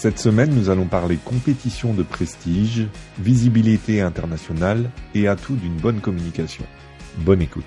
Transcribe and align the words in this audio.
Cette 0.00 0.18
semaine, 0.18 0.54
nous 0.54 0.70
allons 0.70 0.86
parler 0.86 1.18
compétition 1.18 1.92
de 1.92 2.02
prestige, 2.02 2.88
visibilité 3.18 4.00
internationale 4.00 4.90
et 5.14 5.28
atout 5.28 5.56
d'une 5.56 5.76
bonne 5.76 6.00
communication. 6.00 6.64
Bonne 7.18 7.42
écoute. 7.42 7.66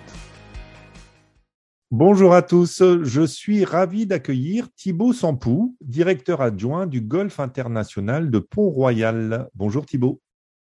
Bonjour 1.92 2.34
à 2.34 2.42
tous, 2.42 2.82
je 3.04 3.22
suis 3.22 3.64
ravi 3.64 4.08
d'accueillir 4.08 4.68
Thibaut 4.76 5.14
Sampou, 5.14 5.78
directeur 5.80 6.42
adjoint 6.42 6.88
du 6.88 7.02
Golf 7.02 7.40
International 7.40 8.32
de 8.32 8.40
Pont-Royal. 8.40 9.48
Bonjour 9.54 9.86
Thibaut. 9.86 10.20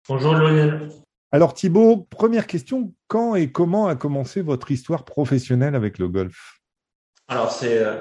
Bonjour 0.08 0.32
Lionel. 0.32 0.88
Alors 1.30 1.52
Thibaut, 1.52 2.06
première 2.08 2.46
question, 2.46 2.94
quand 3.06 3.34
et 3.34 3.52
comment 3.52 3.86
a 3.86 3.96
commencé 3.96 4.40
votre 4.40 4.70
histoire 4.70 5.04
professionnelle 5.04 5.74
avec 5.74 5.98
le 5.98 6.08
golf? 6.08 6.58
Alors 7.28 7.52
c'est 7.52 7.84
euh, 7.84 8.00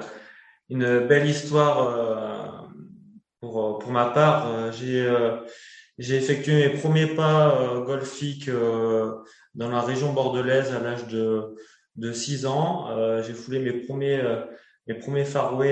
une 0.70 1.06
belle 1.06 1.28
histoire 1.28 1.82
euh, 1.82 2.69
pour, 3.40 3.78
pour 3.78 3.90
ma 3.90 4.06
part. 4.06 4.48
Euh, 4.48 4.72
j'ai 4.72 5.08
j'ai 5.98 6.16
effectué 6.16 6.68
mes 6.68 6.78
premiers 6.78 7.08
pas 7.08 7.82
golfiques 7.84 8.48
dans 9.54 9.68
la 9.68 9.82
région 9.82 10.12
bordelaise 10.12 10.72
à 10.72 10.80
l'âge 10.80 11.06
de 11.08 11.54
de 11.96 12.12
6 12.12 12.46
ans. 12.46 12.88
j'ai 13.22 13.34
foulé 13.34 13.58
mes 13.58 13.72
premiers 13.72 14.22
mes 14.86 14.94
premiers 14.94 15.24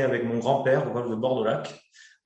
avec 0.03 0.25
mon 0.25 0.39
grand-père 0.39 0.87
au 0.89 0.93
golf 0.93 1.09
de. 1.09 1.75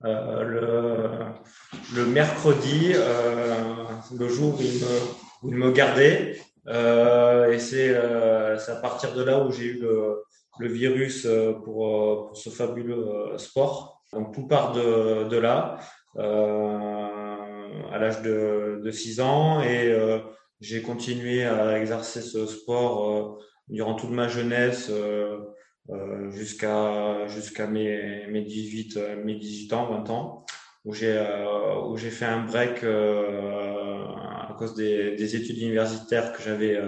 Euh, 0.05 0.43
le, 0.43 1.95
le, 1.95 2.07
mercredi, 2.07 2.93
euh, 2.95 3.85
le 4.19 4.29
jour 4.29 4.59
où 4.59 4.63
il 4.63 4.81
me, 4.81 5.01
où 5.43 5.49
il 5.49 5.55
me 5.55 5.71
gardait. 5.71 6.41
Euh, 6.67 7.53
et 7.53 7.59
c'est 7.61 7.95
à 7.95 8.77
partir 8.77 9.15
de 9.15 9.23
là 9.23 9.45
où 9.45 9.53
j'ai 9.53 9.65
eu 9.65 9.81
le, 9.81 10.25
le 10.59 10.69
virus 10.69 11.27
pour, 11.65 12.27
pour, 12.27 12.37
ce 12.37 12.51
fabuleux 12.51 13.39
sport. 13.39 14.02
Donc 14.13 14.35
tout 14.35 14.47
part 14.47 14.73
de, 14.73 15.29
de 15.29 15.37
là, 15.37 15.79
à 16.17 17.99
l'âge 17.99 18.23
de, 18.23 18.81
de 18.83 18.91
6 18.91 19.21
ans. 19.21 19.63
Et 19.63 19.97
j'ai 20.61 20.83
continué 20.83 21.45
à 21.45 21.79
exercer 21.79 22.21
ce 22.21 22.47
sport 22.47 23.39
durant 23.69 23.95
toute 23.95 24.11
ma 24.11 24.29
jeunesse. 24.29 24.91
Euh, 25.91 26.31
jusqu'à 26.31 27.27
jusqu'à 27.27 27.67
mes, 27.67 28.27
mes 28.29 28.43
18 28.43 28.97
euh, 28.99 29.25
mes 29.25 29.35
18 29.35 29.73
ans 29.73 29.87
20 29.91 30.11
ans 30.11 30.47
où 30.85 30.95
j'ai 30.95 31.19
euh, 31.19 31.81
où 31.89 31.97
j'ai 31.97 32.11
fait 32.11 32.25
un 32.25 32.45
break 32.45 32.85
à 32.85 34.55
cause 34.57 34.75
des, 34.77 35.17
des 35.17 35.35
études 35.35 35.59
universitaires 35.59 36.33
que 36.33 36.41
j'avais 36.41 36.79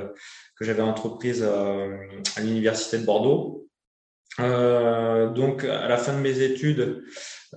que 0.56 0.64
j'avais 0.64 0.82
entreprises 0.82 1.42
à 1.42 2.40
l'université 2.40 2.98
de 2.98 3.04
Bordeaux 3.04 3.66
donc 4.38 5.64
à 5.64 5.88
la 5.88 5.96
fin 5.96 6.12
de 6.12 6.18
mes 6.18 6.40
études 6.40 7.02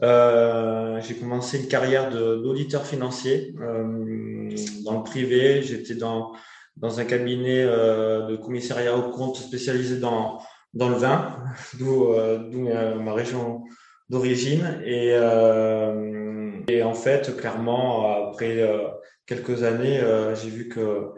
euh, 0.03 0.99
j'ai 1.01 1.15
commencé 1.15 1.59
une 1.59 1.67
carrière 1.67 2.11
d'auditeur 2.11 2.85
financier 2.85 3.55
euh, 3.59 4.49
dans 4.83 4.97
le 4.97 5.03
privé. 5.03 5.61
J'étais 5.61 5.95
dans, 5.95 6.33
dans 6.75 6.99
un 6.99 7.05
cabinet 7.05 7.63
euh, 7.63 8.27
de 8.27 8.35
commissariat 8.35 8.95
au 8.95 9.11
compte 9.11 9.37
spécialisé 9.37 9.97
dans, 9.97 10.39
dans 10.73 10.89
le 10.89 10.95
vin, 10.95 11.37
d'où 11.79 12.13
euh, 12.13 12.95
ma 12.95 13.13
région 13.13 13.63
d'origine. 14.09 14.81
Et, 14.85 15.11
euh, 15.13 16.51
et 16.67 16.83
en 16.83 16.93
fait, 16.93 17.35
clairement, 17.37 18.29
après 18.29 18.61
euh, 18.61 18.87
quelques 19.25 19.63
années, 19.63 20.01
j'ai 20.35 20.49
vu 20.49 20.69
que 20.69 21.11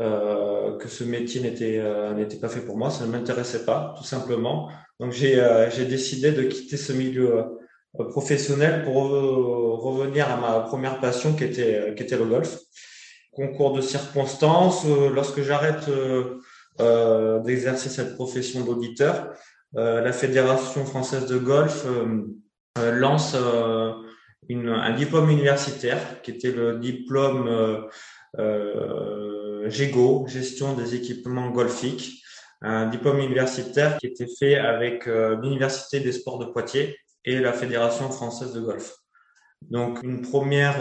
euh, 0.00 0.76
que 0.78 0.88
ce 0.88 1.04
métier 1.04 1.40
n'était 1.40 1.80
n'était 2.16 2.38
pas 2.38 2.48
fait 2.48 2.62
pour 2.62 2.76
moi, 2.76 2.90
ça 2.90 3.06
ne 3.06 3.12
m'intéressait 3.12 3.64
pas, 3.64 3.94
tout 3.96 4.04
simplement. 4.04 4.68
Donc 5.00 5.12
j'ai 5.12 5.86
décidé 5.86 6.32
de 6.32 6.42
quitter 6.42 6.76
ce 6.76 6.92
milieu 6.92 7.44
professionnel 8.10 8.84
pour 8.84 9.02
revenir 9.02 10.30
à 10.30 10.36
ma 10.36 10.60
première 10.60 11.00
passion 11.00 11.34
qui 11.34 11.44
était 11.44 11.94
qui 11.96 12.02
était 12.02 12.16
le 12.16 12.26
golf. 12.26 12.58
Concours 13.32 13.72
de 13.72 13.80
circonstances, 13.80 14.86
lorsque 14.86 15.42
j'arrête 15.42 15.88
euh, 16.80 17.38
d'exercer 17.40 17.88
cette 17.88 18.16
profession 18.16 18.64
d'auditeur. 18.64 19.32
Euh, 19.76 20.00
la 20.00 20.12
Fédération 20.12 20.84
française 20.84 21.26
de 21.26 21.38
golf 21.38 21.86
euh, 21.86 22.90
lance 22.92 23.36
une, 24.48 24.68
un 24.68 24.92
diplôme 24.96 25.30
universitaire 25.30 26.20
qui 26.22 26.32
était 26.32 26.50
le 26.50 26.80
diplôme 26.80 27.48
euh, 28.40 29.70
GEGO, 29.70 30.26
gestion 30.26 30.74
des 30.74 30.96
équipements 30.96 31.50
golfiques, 31.50 32.23
un 32.66 32.86
diplôme 32.86 33.18
universitaire 33.18 33.98
qui 33.98 34.06
était 34.06 34.26
fait 34.26 34.56
avec 34.56 35.06
l'Université 35.06 36.00
des 36.00 36.12
sports 36.12 36.38
de 36.38 36.46
Poitiers 36.46 36.96
et 37.24 37.38
la 37.38 37.52
Fédération 37.52 38.10
française 38.10 38.52
de 38.52 38.60
golf. 38.60 38.96
Donc 39.70 40.02
une 40.02 40.22
première 40.22 40.80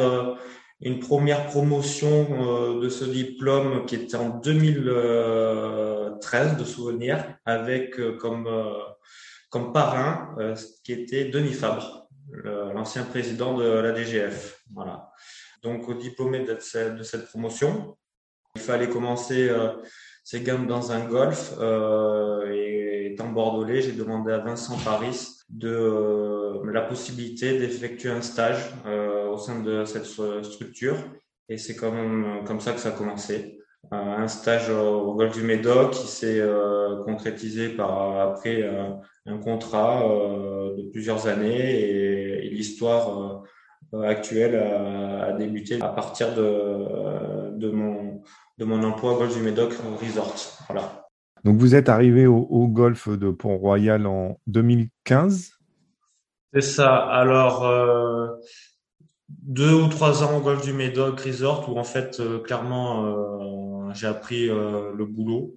une 0.83 0.99
première 0.99 1.47
promotion 1.47 2.27
euh, 2.29 2.79
de 2.81 2.89
ce 2.89 3.05
diplôme 3.05 3.85
qui 3.85 3.95
était 3.95 4.17
en 4.17 4.27
2013 4.29 6.57
de 6.57 6.65
souvenir 6.65 7.37
avec 7.45 7.97
euh, 7.99 8.17
comme 8.17 8.47
euh, 8.47 8.73
comme 9.49 9.71
parrain 9.71 10.35
qui 10.83 10.91
était 10.93 11.25
Denis 11.25 11.53
Fabre, 11.53 12.07
l'ancien 12.73 13.03
président 13.03 13.55
de 13.55 13.63
la 13.63 13.91
DGF. 13.91 14.63
Voilà. 14.73 15.11
Donc 15.61 15.87
au 15.87 15.93
diplômé 15.93 16.39
de 16.39 16.57
cette 16.59 17.27
promotion, 17.27 17.95
il 18.55 18.61
fallait 18.61 18.89
commencer 18.89 19.51
ses 20.23 20.41
gammes 20.41 20.67
dans 20.67 20.91
un 20.91 21.05
golf 21.05 21.53
et 22.51 23.11
étant 23.11 23.29
bordelais, 23.29 23.81
j'ai 23.81 23.91
demandé 23.91 24.31
à 24.31 24.39
Vincent 24.39 24.77
Paris 24.85 25.27
de 25.49 26.61
la 26.71 26.81
possibilité 26.81 27.59
d'effectuer 27.59 28.09
un 28.09 28.21
stage 28.21 28.73
au 29.29 29.37
sein 29.37 29.59
de 29.61 29.83
cette 29.85 30.05
structure. 30.05 30.95
Et 31.49 31.57
c'est 31.57 31.75
comme, 31.75 32.43
comme 32.45 32.61
ça 32.61 32.71
que 32.71 32.79
ça 32.79 32.89
a 32.89 32.91
commencé. 32.93 33.59
Euh, 33.91 33.95
un 33.95 34.27
stage 34.27 34.69
au 34.69 35.13
golf 35.13 35.33
du 35.33 35.43
Médoc 35.43 35.91
qui 35.91 36.07
s'est 36.07 36.39
euh, 36.39 37.03
concrétisé 37.03 37.69
par 37.69 38.17
après 38.19 38.63
euh, 38.63 38.89
un 39.25 39.37
contrat 39.37 40.03
de 40.77 40.89
plusieurs 40.91 41.27
années 41.27 41.81
et, 41.81 42.49
l'histoire 42.49 43.43
actuelle 44.03 44.55
a, 44.55 45.33
débuté 45.33 45.81
à 45.81 45.87
partir 45.87 46.33
de, 46.35 47.57
de, 47.57 47.69
mon, 47.71 48.12
de 48.57 48.65
mon 48.65 48.83
emploi 48.83 49.13
au 49.13 49.17
golf 49.17 49.35
du 49.35 49.41
Médoc 49.41 49.73
Resort. 50.01 50.35
Voilà. 50.67 51.07
Donc 51.43 51.57
vous 51.57 51.75
êtes 51.75 51.89
arrivé 51.89 52.27
au, 52.27 52.37
au 52.37 52.67
golf 52.67 53.09
de 53.09 53.29
Pont-Royal 53.31 54.05
en 54.07 54.39
2015 54.47 55.51
C'est 56.53 56.61
ça. 56.61 56.95
Alors, 56.95 57.65
deux 59.41 59.73
ou 59.73 59.87
trois 59.87 60.23
ans 60.23 60.37
au 60.37 60.41
golf 60.41 60.63
du 60.63 60.73
Médoc 60.73 61.19
Resort 61.21 61.69
où 61.69 61.77
en 61.77 61.83
fait 61.83 62.19
euh, 62.19 62.39
clairement 62.39 63.05
euh, 63.05 63.93
j'ai 63.93 64.07
appris 64.07 64.49
euh, 64.49 64.91
le 64.95 65.05
boulot, 65.05 65.55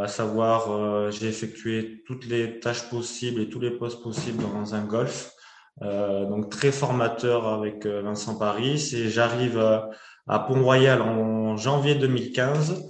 à 0.00 0.06
savoir 0.06 1.10
j'ai 1.10 1.26
effectué 1.26 2.04
toutes 2.06 2.26
les 2.26 2.60
tâches 2.60 2.88
possibles 2.88 3.40
et 3.40 3.48
tous 3.48 3.58
les 3.58 3.72
postes 3.72 4.00
possibles 4.02 4.42
dans 4.42 4.74
un 4.74 4.84
golf. 4.84 5.32
donc 5.80 6.50
très 6.50 6.70
formateur 6.70 7.48
avec 7.48 7.84
Vincent 7.84 8.38
Paris 8.38 8.92
et 8.94 9.08
j'arrive 9.08 9.58
à 9.58 9.90
Pont-Royal 10.26 11.02
en 11.02 11.56
janvier 11.56 11.94
2015 11.94 12.88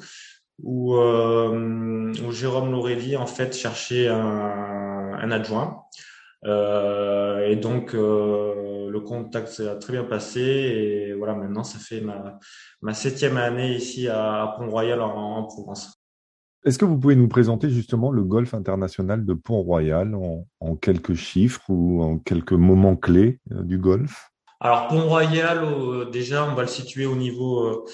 où, 0.63 0.95
où 0.95 2.33
Jérôme 2.33 2.71
Laurélie 2.71 3.17
en 3.17 3.27
fait 3.27 3.55
cherchait 3.57 4.09
un, 4.09 5.31
adjoint. 5.31 5.85
Euh, 6.47 7.49
et 7.49 7.57
donc, 7.57 7.95
euh, 7.95 8.91
le 8.91 9.01
contact 9.01 9.49
s'est 9.49 9.79
très 9.79 9.93
bien 9.93 10.05
passé. 10.05 10.41
Et 10.41 11.13
voilà, 11.15 11.35
maintenant, 11.35 11.65
ça 11.65 11.79
fait 11.79 12.03
ma, 12.03 12.95
septième 12.95 13.37
année 13.37 13.75
ici 13.75 14.09
à, 14.09 14.55
Pont-Royal 14.59 15.01
en, 15.01 15.45
Provence. 15.45 16.01
Est-ce 16.65 16.79
que 16.79 16.85
vous 16.87 16.99
pouvez 16.99 17.17
nous 17.17 17.29
présenter 17.29 17.69
justement 17.69 18.11
le 18.11 18.25
golf 18.25 18.55
international 18.55 19.27
de 19.27 19.35
Pont-Royal 19.35 20.15
en, 20.15 20.47
en, 20.61 20.77
quelques 20.77 21.15
chiffres 21.15 21.63
ou 21.69 22.03
en 22.03 22.19
quelques 22.19 22.53
moments 22.53 22.97
clés 22.97 23.41
euh, 23.53 23.63
du 23.63 23.79
golf 23.79 24.31
alors 24.65 24.89
Pont-Royal, 24.89 26.11
déjà, 26.11 26.45
on 26.45 26.55
va 26.55 26.63
le 26.63 26.69
situer 26.69 27.07
au 27.07 27.15
niveau 27.15 27.87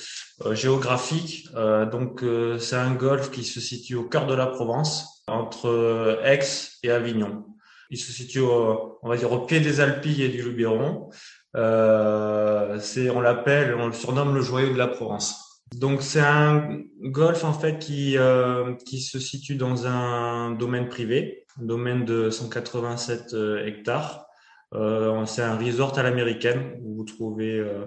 géographique. 0.53 1.49
donc, 1.91 2.25
c'est 2.59 2.77
un 2.77 2.93
golf 2.95 3.31
qui 3.31 3.45
se 3.45 3.61
situe 3.61 3.97
au 3.97 4.05
cœur 4.05 4.27
de 4.27 4.35
la 4.35 4.47
Provence, 4.47 5.23
entre 5.27 6.21
Aix 6.25 6.41
et 6.83 6.91
Avignon. 6.91 7.45
Il 7.91 7.99
se 7.99 8.13
situe, 8.13 8.41
au, 8.41 8.99
on 9.03 9.09
va 9.09 9.17
dire, 9.17 9.33
au 9.33 9.41
pied 9.41 9.61
des 9.61 9.81
Alpilles 9.81 10.23
et 10.23 10.29
du 10.29 10.43
Luberon. 10.43 11.11
Euh, 11.57 12.79
c'est, 12.79 13.11
on 13.11 13.21
l'appelle, 13.21 13.75
on 13.75 13.87
le 13.87 13.93
surnomme 13.93 14.35
le 14.35 14.41
joyau 14.41 14.73
de 14.73 14.79
la 14.79 14.87
Provence. 14.87 15.63
Donc 15.75 16.03
c'est 16.03 16.21
un 16.21 16.81
golf 17.01 17.45
en 17.45 17.53
fait 17.53 17.79
qui 17.79 18.19
euh, 18.19 18.75
qui 18.87 19.01
se 19.01 19.21
situe 19.21 19.55
dans 19.55 19.87
un 19.87 20.51
domaine 20.51 20.89
privé, 20.89 21.45
un 21.61 21.65
domaine 21.65 22.05
de 22.05 22.31
187 22.31 23.35
euh, 23.35 23.65
hectares. 23.65 24.27
Euh, 24.75 25.25
c'est 25.27 25.43
un 25.43 25.57
resort 25.57 25.99
à 25.99 26.03
l'américaine 26.03 26.79
où 26.83 26.97
vous 26.97 27.05
trouvez 27.05 27.59
euh, 27.59 27.85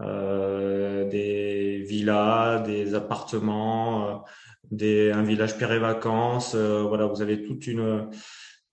euh 0.00 1.08
des 1.08 1.82
villas, 1.86 2.62
des 2.62 2.94
appartements, 2.94 4.24
un 4.70 5.22
village 5.22 5.58
pierre 5.58 5.72
et 5.72 5.78
vacances. 5.78 6.54
voilà, 6.54 7.06
vous 7.06 7.20
avez 7.22 7.42
toute 7.42 7.66
une 7.66 8.08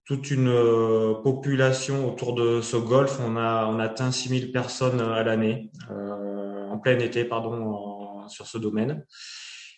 toute 0.05 0.31
une 0.31 0.51
population 1.23 2.07
autour 2.07 2.33
de 2.33 2.61
ce 2.61 2.77
golf. 2.77 3.19
On 3.21 3.35
a 3.35 3.67
on 3.67 3.79
atteint 3.79 4.11
6000 4.11 4.51
personnes 4.51 5.01
à 5.01 5.23
l'année, 5.23 5.71
en 5.89 6.77
plein 6.79 6.97
été 6.99 7.25
pardon 7.25 8.27
sur 8.29 8.47
ce 8.47 8.57
domaine. 8.57 9.03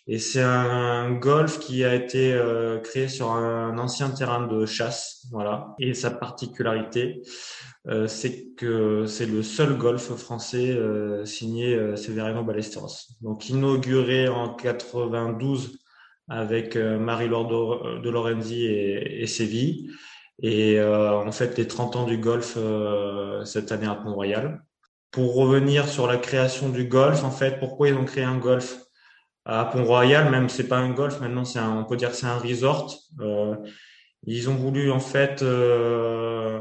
Et 0.08 0.18
c'est 0.18 0.42
un 0.42 1.12
golf 1.12 1.60
qui 1.60 1.84
a 1.84 1.94
été 1.94 2.32
euh, 2.32 2.80
créé 2.80 3.08
sur 3.08 3.30
un 3.30 3.78
ancien 3.78 4.10
terrain 4.10 4.46
de 4.46 4.66
chasse, 4.66 5.26
voilà. 5.30 5.74
Et 5.78 5.94
sa 5.94 6.10
particularité, 6.10 7.22
euh, 7.88 8.06
c'est 8.06 8.54
que 8.56 9.06
c'est 9.06 9.26
le 9.26 9.42
seul 9.42 9.76
golf 9.76 10.14
français 10.14 10.70
euh, 10.70 11.24
signé 11.24 11.74
euh, 11.74 11.96
Severino 11.96 12.44
Ballesteros. 12.44 13.08
Donc 13.22 13.48
inauguré 13.48 14.28
en 14.28 14.54
92 14.54 15.78
avec 16.28 16.76
Marie-Laure 16.76 18.00
de 18.00 18.08
Lorenzi 18.08 18.64
et, 18.64 19.22
et 19.22 19.26
Séville. 19.26 19.90
Et 20.40 20.80
on 20.80 21.30
fête 21.30 21.58
les 21.58 21.66
30 21.66 21.96
ans 21.96 22.06
du 22.06 22.16
golf 22.16 22.56
cette 23.44 23.70
année 23.70 23.86
à 23.86 23.96
Pont-Royal 23.96 24.62
pour 25.10 25.34
revenir 25.34 25.88
sur 25.88 26.06
la 26.06 26.16
création 26.16 26.70
du 26.70 26.84
golf, 26.84 27.22
en 27.22 27.30
fait, 27.30 27.58
pourquoi 27.58 27.88
ils 27.88 27.94
ont 27.94 28.04
créé 28.04 28.24
un 28.24 28.38
golf 28.38 28.78
à 29.44 29.64
Pont-Royal, 29.64 30.30
même 30.30 30.48
c'est 30.48 30.68
pas 30.68 30.78
un 30.78 30.90
golf, 30.90 31.20
maintenant 31.20 31.44
c'est 31.44 31.60
on 31.60 31.84
peut 31.84 31.96
dire 31.96 32.14
c'est 32.14 32.26
un 32.26 32.38
resort. 32.38 32.96
Euh, 33.20 33.56
ils 34.24 34.48
ont 34.48 34.54
voulu 34.54 34.90
en 34.90 35.00
fait 35.00 35.42
euh, 35.42 36.60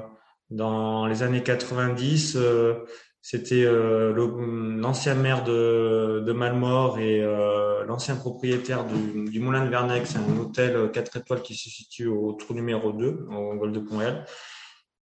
dans 0.51 1.07
les 1.07 1.23
années 1.23 1.43
90, 1.43 2.35
euh, 2.35 2.85
c'était 3.21 3.63
euh, 3.65 4.13
l'ancien 4.13 5.15
maire 5.15 5.43
de, 5.43 6.23
de 6.25 6.99
et 6.99 7.21
euh, 7.21 7.85
l'ancien 7.85 8.15
propriétaire 8.15 8.85
du, 8.85 9.29
du, 9.29 9.39
Moulin 9.39 9.65
de 9.65 9.69
Vernec, 9.69 10.07
c'est 10.07 10.17
un 10.17 10.37
hôtel 10.39 10.91
4 10.91 11.17
étoiles 11.17 11.41
qui 11.41 11.55
se 11.55 11.69
situe 11.69 12.07
au 12.07 12.33
trou 12.33 12.53
numéro 12.53 12.91
2 12.91 13.27
au 13.31 13.55
golf 13.55 13.71
de 13.71 13.79
Pont-Royal. 13.79 14.25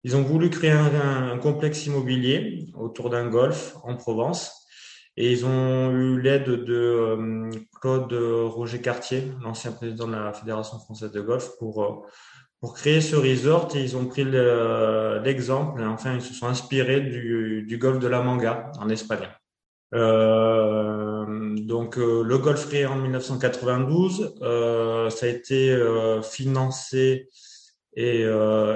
Ils 0.03 0.15
ont 0.15 0.21
voulu 0.21 0.49
créer 0.49 0.71
un, 0.71 1.31
un 1.31 1.37
complexe 1.37 1.85
immobilier 1.85 2.67
autour 2.77 3.09
d'un 3.09 3.27
golf 3.27 3.75
en 3.83 3.95
Provence. 3.95 4.58
Et 5.21 5.33
ils 5.33 5.45
ont 5.45 5.91
eu 5.91 6.21
l'aide 6.21 6.45
de 6.45 6.73
euh, 6.73 7.49
Claude 7.81 8.13
Roger 8.13 8.79
Cartier, 8.79 9.25
l'ancien 9.43 9.73
président 9.73 10.07
de 10.07 10.13
la 10.13 10.31
Fédération 10.31 10.79
française 10.79 11.11
de 11.11 11.19
golf, 11.19 11.49
pour, 11.59 11.83
euh, 11.83 12.67
créer 12.73 13.01
ce 13.01 13.17
resort. 13.17 13.67
Et 13.75 13.81
ils 13.81 13.97
ont 13.97 14.05
pris 14.05 14.23
l'exemple, 14.23 15.83
enfin, 15.83 16.13
ils 16.13 16.21
se 16.21 16.33
sont 16.33 16.47
inspirés 16.47 17.01
du, 17.01 17.77
golf 17.77 17.99
de 17.99 18.07
la 18.07 18.21
Manga 18.21 18.71
en 18.79 18.87
Espagne. 18.87 19.27
Euh, 19.93 21.55
donc 21.57 21.97
le 21.97 22.37
golf 22.37 22.67
créé 22.69 22.85
en 22.85 22.95
1992, 22.95 24.35
euh, 24.41 25.09
ça 25.09 25.25
a 25.25 25.29
été 25.29 25.77
financé 26.23 27.27
et 27.93 28.23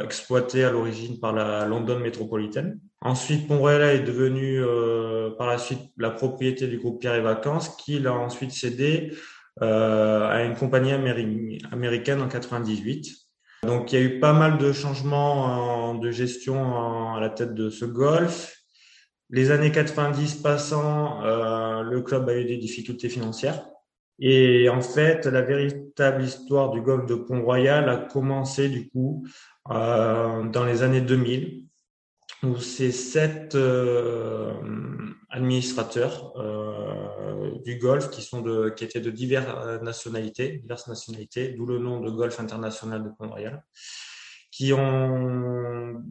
exploité 0.04 0.66
à 0.66 0.72
l'origine 0.72 1.22
par 1.22 1.32
la 1.32 1.66
London 1.66 2.00
Metropolitan. 2.00 2.74
Ensuite, 3.04 3.48
Pont-Royal 3.48 3.82
est 3.96 4.00
devenu 4.00 4.64
euh, 4.64 5.32
par 5.38 5.48
la 5.48 5.58
suite 5.58 5.92
la 5.98 6.10
propriété 6.10 6.68
du 6.68 6.78
groupe 6.78 7.02
Pierre 7.02 7.16
et 7.16 7.22
Vacances, 7.22 7.70
qui 7.70 8.00
l'a 8.00 8.14
ensuite 8.14 8.52
cédé 8.52 9.14
euh, 9.62 10.28
à 10.28 10.44
une 10.44 10.56
compagnie 10.56 10.92
américaine 10.92 12.22
en 12.22 12.28
98. 12.28 13.12
Donc, 13.64 13.92
il 13.92 14.00
y 14.00 14.02
a 14.02 14.06
eu 14.06 14.20
pas 14.20 14.34
mal 14.34 14.58
de 14.58 14.72
changements 14.72 15.96
de 15.96 16.12
gestion 16.12 17.14
à 17.16 17.20
la 17.20 17.30
tête 17.30 17.54
de 17.54 17.70
ce 17.70 17.86
golf. 17.86 18.64
Les 19.30 19.52
années 19.52 19.72
90 19.72 20.36
passant, 20.36 21.24
euh, 21.24 21.82
le 21.82 22.02
club 22.02 22.30
a 22.30 22.38
eu 22.38 22.46
des 22.46 22.58
difficultés 22.58 23.10
financières. 23.10 23.66
Et 24.20 24.70
en 24.70 24.82
fait, 24.82 25.26
la 25.26 25.42
véritable 25.42 26.24
histoire 26.24 26.70
du 26.70 26.82
golfe 26.82 27.08
de 27.08 27.16
Pont-Royal 27.16 27.90
a 27.90 27.98
commencé 27.98 28.70
du 28.70 28.90
coup 28.90 29.26
euh, 29.72 30.44
dans 30.44 30.66
les 30.66 30.84
années 30.84 31.02
2000, 31.02 31.66
où 32.44 32.58
ces 32.58 32.92
sept 32.92 33.56
euh, 33.56 34.54
administrateurs 35.30 36.34
euh, 36.38 37.52
du 37.64 37.78
golfe 37.78 38.10
qui 38.10 38.22
sont 38.22 38.42
de, 38.42 38.70
qui 38.70 38.84
étaient 38.84 39.02
de 39.02 39.12
diverses 39.12 39.82
nationalités, 39.82 40.58
diverses 40.58 40.88
nationalités, 40.88 41.50
d'où 41.50 41.66
le 41.66 41.80
nom 41.80 42.00
de 42.02 42.10
Golfe 42.10 42.40
International 42.40 43.04
de 43.04 43.10
Pont-Royal, 43.10 43.64
qui 44.52 44.74
ont 44.74 46.04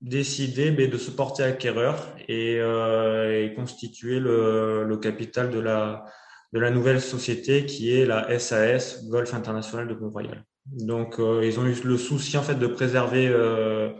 décidé 0.00 0.70
ben, 0.70 0.90
de 0.90 0.98
se 0.98 1.10
porter 1.10 1.44
acquéreur 1.44 2.14
et, 2.28 2.58
euh, 2.58 3.44
et 3.44 3.54
constituer 3.54 4.18
le, 4.18 4.84
le 4.84 4.96
capital 4.96 5.50
de 5.50 5.60
la 5.60 6.04
de 6.52 6.58
la 6.58 6.70
nouvelle 6.70 7.00
société 7.00 7.64
qui 7.64 7.94
est 7.94 8.04
la 8.04 8.38
SAS 8.38 9.06
Golf 9.08 9.34
International 9.34 9.86
de 9.86 9.94
Pont-Royal. 9.94 10.44
Donc, 10.66 11.18
euh, 11.18 11.44
ils 11.44 11.58
ont 11.58 11.66
eu 11.66 11.74
le 11.84 11.96
souci 11.96 12.36
en 12.36 12.42
fait 12.42 12.56
de 12.56 12.66
préserver 12.66 13.28
euh, 13.28 13.90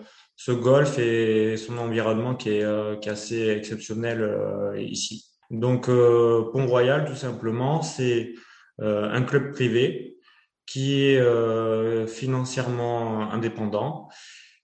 ce 0.42 0.52
golf 0.52 0.98
et 0.98 1.56
son 1.56 1.76
environnement 1.78 2.34
qui 2.34 2.50
est, 2.50 2.64
euh, 2.64 2.96
assez 3.06 3.48
exceptionnel 3.48 4.22
euh, 4.22 4.80
ici. 4.80 5.26
Donc, 5.50 5.86
Pont-Royal, 5.86 7.04
tout 7.04 7.16
simplement, 7.16 7.82
c'est 7.82 8.34
un 8.78 9.22
club 9.22 9.50
privé 9.50 10.16
qui 10.64 11.02
est 11.02 12.06
financièrement 12.06 13.32
indépendant 13.32 14.08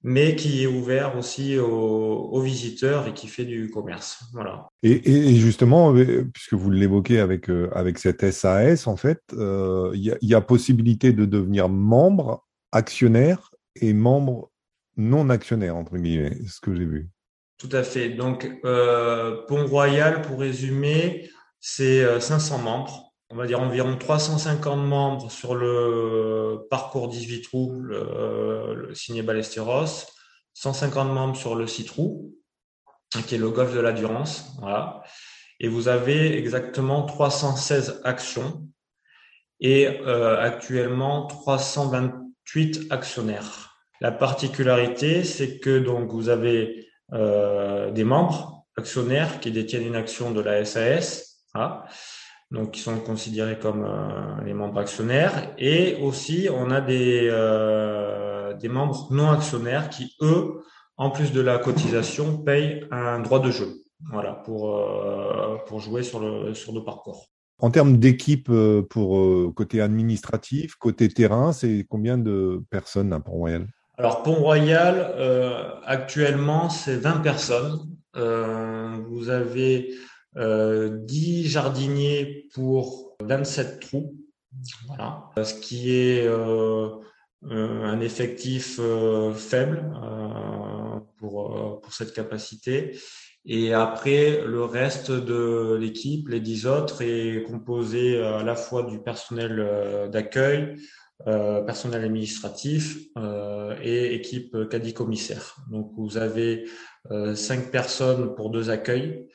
mais 0.08 0.36
qui 0.36 0.62
est 0.62 0.68
ouvert 0.68 1.16
aussi 1.18 1.58
aux, 1.58 2.40
visiteurs 2.40 3.08
et 3.08 3.12
qui 3.12 3.26
fait 3.26 3.44
du 3.44 3.70
commerce. 3.70 4.22
Voilà. 4.32 4.68
Et, 4.84 5.34
justement, 5.34 5.92
euh, 5.96 6.24
puisque 6.32 6.54
vous 6.54 6.70
l'évoquez 6.70 7.18
avec, 7.18 7.50
euh, 7.50 7.68
avec 7.74 7.98
cette 7.98 8.30
SAS, 8.30 8.86
en 8.86 8.96
fait, 8.96 9.20
il 9.32 9.38
euh, 9.40 9.90
y, 9.94 10.34
a, 10.34 10.40
possibilité 10.40 11.12
de 11.12 11.24
devenir 11.24 11.68
membre, 11.68 12.46
actionnaire 12.70 13.50
et 13.74 13.92
membre 13.94 14.52
non 14.96 15.30
actionnaire, 15.30 15.76
entre 15.76 15.96
guillemets, 15.96 16.38
ce 16.48 16.60
que 16.60 16.74
j'ai 16.74 16.84
vu. 16.84 17.08
Tout 17.58 17.70
à 17.72 17.82
fait. 17.82 18.10
Donc, 18.10 18.50
euh, 18.64 19.44
Pont-Royal, 19.46 20.22
pour 20.22 20.40
résumer, 20.40 21.30
c'est 21.60 22.20
500 22.20 22.58
membres 22.58 23.06
on 23.30 23.36
va 23.36 23.46
dire 23.46 23.60
environ 23.60 23.96
350 23.96 24.86
membres 24.86 25.30
sur 25.30 25.54
le 25.54 26.66
parcours 26.70 27.08
18 27.08 27.42
trous, 27.42 27.80
le, 27.80 28.74
le 28.74 28.94
signé 28.94 29.22
Ballesteros, 29.22 30.06
150 30.54 31.12
membres 31.12 31.36
sur 31.36 31.54
le 31.54 31.66
6 31.66 31.86
trous, 31.86 32.34
qui 33.26 33.34
est 33.34 33.38
le 33.38 33.50
golf 33.50 33.74
de 33.74 33.80
la 33.80 33.92
Durance. 33.92 34.52
Voilà. 34.60 35.02
Et 35.58 35.68
vous 35.68 35.88
avez 35.88 36.38
exactement 36.38 37.02
316 37.02 38.02
actions 38.04 38.68
et 39.60 39.88
euh, 40.02 40.38
actuellement 40.40 41.26
328 41.26 42.86
actionnaires. 42.90 43.75
La 44.00 44.12
particularité, 44.12 45.24
c'est 45.24 45.58
que 45.58 45.78
donc 45.78 46.10
vous 46.10 46.28
avez 46.28 46.86
euh, 47.12 47.90
des 47.92 48.04
membres 48.04 48.66
actionnaires 48.76 49.40
qui 49.40 49.50
détiennent 49.50 49.86
une 49.86 49.96
action 49.96 50.32
de 50.32 50.40
la 50.40 50.64
SAS. 50.64 51.24
Qui 52.70 52.80
sont 52.80 53.00
considérés 53.00 53.58
comme 53.58 53.84
euh, 53.84 54.44
les 54.44 54.52
membres 54.52 54.78
actionnaires. 54.78 55.54
Et 55.58 55.96
aussi, 56.02 56.48
on 56.52 56.70
a 56.70 56.82
des, 56.82 57.28
euh, 57.30 58.52
des 58.54 58.68
membres 58.68 59.08
non 59.10 59.30
actionnaires 59.30 59.88
qui, 59.88 60.14
eux, 60.20 60.60
en 60.98 61.10
plus 61.10 61.32
de 61.32 61.40
la 61.40 61.58
cotisation, 61.58 62.38
payent 62.38 62.84
un 62.90 63.20
droit 63.20 63.40
de 63.40 63.50
jeu. 63.50 63.80
Voilà, 64.12 64.34
pour, 64.34 65.80
jouer 65.80 66.02
sur 66.02 66.20
le, 66.20 66.52
sur 66.52 66.74
le 66.74 66.84
parcours. 66.84 67.26
En 67.58 67.70
termes 67.70 67.96
d'équipe 67.96 68.52
pour 68.90 69.54
côté 69.54 69.80
administratif, 69.80 70.74
côté 70.74 71.08
terrain, 71.08 71.52
c'est 71.52 71.86
combien 71.88 72.18
de 72.18 72.62
personnes 72.70 73.14
à 73.14 73.20
Pont-Royal 73.20 73.66
Alors 73.98 74.22
Pont-Royal, 74.22 75.14
euh, 75.16 75.74
actuellement, 75.84 76.68
c'est 76.68 76.96
20 76.96 77.20
personnes. 77.20 77.80
vous 78.14 79.28
avez 79.30 79.94
euh, 80.36 80.98
10 81.04 81.48
jardiniers 81.48 82.48
pour 82.52 83.16
27 83.22 83.80
trous. 83.80 84.14
Voilà. 84.86 85.30
Ce 85.42 85.54
qui 85.54 85.92
est 85.92 86.26
euh, 86.26 86.88
euh 87.44 87.84
un 87.84 88.00
effectif 88.00 88.78
euh, 88.80 89.32
faible 89.32 89.92
euh, 90.02 91.00
pour, 91.18 91.80
pour 91.80 91.92
cette 91.92 92.12
capacité. 92.12 92.98
Et 93.44 93.72
après, 93.72 94.42
le 94.44 94.64
reste 94.64 95.12
de 95.12 95.76
l'équipe, 95.80 96.28
les 96.28 96.40
10 96.40 96.66
autres, 96.66 97.02
est 97.02 97.44
composé 97.44 98.20
à 98.20 98.42
la 98.42 98.56
fois 98.56 98.82
du 98.82 98.98
personnel 98.98 100.08
d'accueil, 100.10 100.74
euh, 101.28 101.60
personnel 101.62 102.04
administratif 102.04 102.98
euh, 103.18 103.76
et 103.82 104.14
équipe 104.14 104.56
caddie 104.70 104.94
commissaire. 104.94 105.56
Donc 105.72 105.90
vous 105.96 106.18
avez 106.18 106.68
euh, 107.10 107.34
cinq 107.34 107.72
personnes 107.72 108.36
pour 108.36 108.50
deux 108.50 108.70
accueils, 108.70 109.26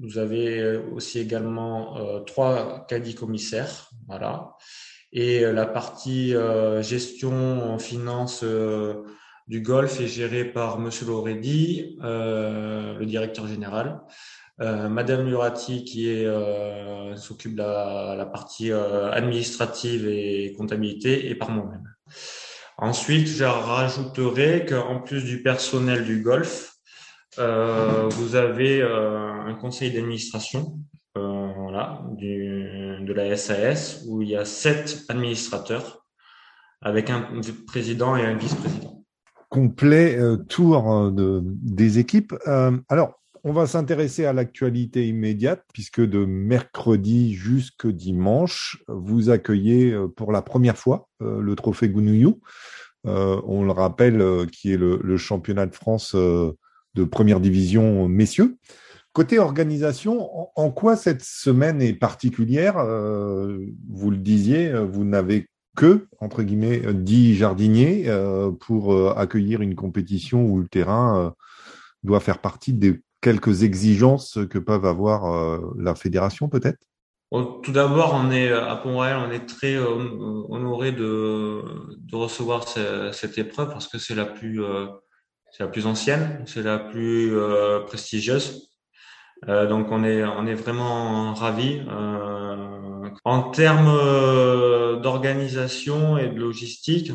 Vous 0.00 0.18
avez 0.18 0.76
aussi 0.92 1.20
également 1.20 2.24
trois 2.26 2.84
caddies 2.88 3.14
commissaires, 3.14 3.90
voilà. 4.08 4.56
Et 5.12 5.40
la 5.40 5.66
partie 5.66 6.34
gestion 6.80 7.72
en 7.72 7.78
finance 7.78 8.44
du 9.46 9.60
golf 9.62 10.00
est 10.00 10.08
gérée 10.08 10.44
par 10.44 10.78
Monsieur 10.78 11.06
Loredi, 11.06 11.96
le 12.02 13.04
directeur 13.04 13.46
général. 13.46 14.00
Euh, 14.60 14.88
Madame 14.88 15.24
Lurati 15.24 15.84
qui 15.84 16.24
euh, 16.24 17.14
s'occupe 17.14 17.54
de 17.54 17.62
la, 17.62 18.26
partie 18.26 18.72
euh, 18.72 19.08
administrative 19.12 20.08
et 20.08 20.52
comptabilité 20.58 21.30
et 21.30 21.36
par 21.36 21.50
moi-même. 21.50 21.84
Ensuite, 22.76 23.28
je 23.28 23.44
rajouterai 23.44 24.66
qu'en 24.68 25.00
plus 25.00 25.22
du 25.24 25.42
personnel 25.42 26.04
du 26.04 26.22
golf, 26.22 26.74
vous 27.36 28.34
avez 28.34 28.82
un 28.82 29.54
conseil 29.54 29.92
d'administration 29.92 30.80
de 31.16 31.72
la 33.12 33.36
SAS 33.36 34.04
où 34.08 34.22
il 34.22 34.30
y 34.30 34.36
a 34.36 34.44
sept 34.44 35.04
administrateurs 35.08 36.04
avec 36.80 37.10
un 37.10 37.28
président 37.66 38.16
et 38.16 38.24
un 38.24 38.36
vice-président. 38.36 39.04
Complet 39.48 40.18
tour 40.48 41.10
de, 41.10 41.42
des 41.44 41.98
équipes. 41.98 42.34
alors, 42.88 43.18
on 43.44 43.52
va 43.52 43.66
s'intéresser 43.66 44.24
à 44.24 44.32
l'actualité 44.32 45.06
immédiate 45.06 45.64
puisque 45.72 46.00
de 46.00 46.24
mercredi 46.24 47.34
jusque 47.34 47.86
dimanche, 47.86 48.82
vous 48.88 49.30
accueillez 49.30 49.92
euh, 49.92 50.08
pour 50.08 50.32
la 50.32 50.42
première 50.42 50.76
fois 50.76 51.08
euh, 51.22 51.40
le 51.40 51.54
trophée 51.54 51.88
Gounouillou. 51.88 52.40
Euh, 53.06 53.40
on 53.46 53.64
le 53.64 53.70
rappelle, 53.70 54.46
qui 54.52 54.72
est 54.72 54.76
le, 54.76 55.16
championnat 55.16 55.66
de 55.66 55.74
France 55.74 56.14
de 56.14 57.04
première 57.04 57.40
division 57.40 58.08
messieurs. 58.08 58.56
Côté 59.12 59.38
organisation, 59.38 60.28
en, 60.58 60.70
quoi 60.70 60.96
cette 60.96 61.22
semaine 61.22 61.80
est 61.80 61.94
particulière? 61.94 62.74
Vous 62.78 64.10
le 64.10 64.16
disiez, 64.16 64.72
vous 64.84 65.04
n'avez 65.04 65.46
que, 65.76 66.08
entre 66.20 66.42
guillemets, 66.42 66.82
dix 66.92 67.36
jardiniers 67.36 68.10
pour 68.60 69.16
accueillir 69.16 69.62
une 69.62 69.76
compétition 69.76 70.44
où 70.44 70.60
le 70.60 70.68
terrain 70.68 71.34
doit 72.02 72.20
faire 72.20 72.40
partie 72.40 72.72
des 72.72 73.00
quelques 73.20 73.62
exigences 73.62 74.38
que 74.50 74.58
peuvent 74.58 74.86
avoir 74.86 75.32
euh, 75.32 75.74
la 75.78 75.94
fédération 75.94 76.48
peut-être? 76.48 76.78
Tout 77.30 77.72
d'abord, 77.72 78.14
on 78.14 78.30
est 78.30 78.50
à 78.50 78.74
Pont-Royal, 78.76 79.18
on 79.28 79.30
est 79.30 79.44
très 79.44 79.74
euh, 79.74 79.86
honoré 80.48 80.92
de, 80.92 81.62
de 81.98 82.16
recevoir 82.16 82.66
cette 82.66 83.36
épreuve 83.36 83.70
parce 83.70 83.86
que 83.86 83.98
c'est 83.98 84.14
la 84.14 84.24
plus 84.24 84.64
euh, 84.64 84.86
c'est 85.50 85.62
la 85.62 85.68
plus 85.68 85.86
ancienne, 85.86 86.42
c'est 86.46 86.62
la 86.62 86.78
plus 86.78 87.34
prestigieuse. 87.86 88.70
donc 89.46 89.90
on 89.90 90.04
est 90.04 90.22
on 90.24 90.46
est 90.46 90.54
vraiment 90.54 91.32
ravis. 91.34 91.80
en 93.24 93.42
termes 93.50 95.00
d'organisation 95.00 96.18
et 96.18 96.28
de 96.28 96.38
logistique, 96.38 97.12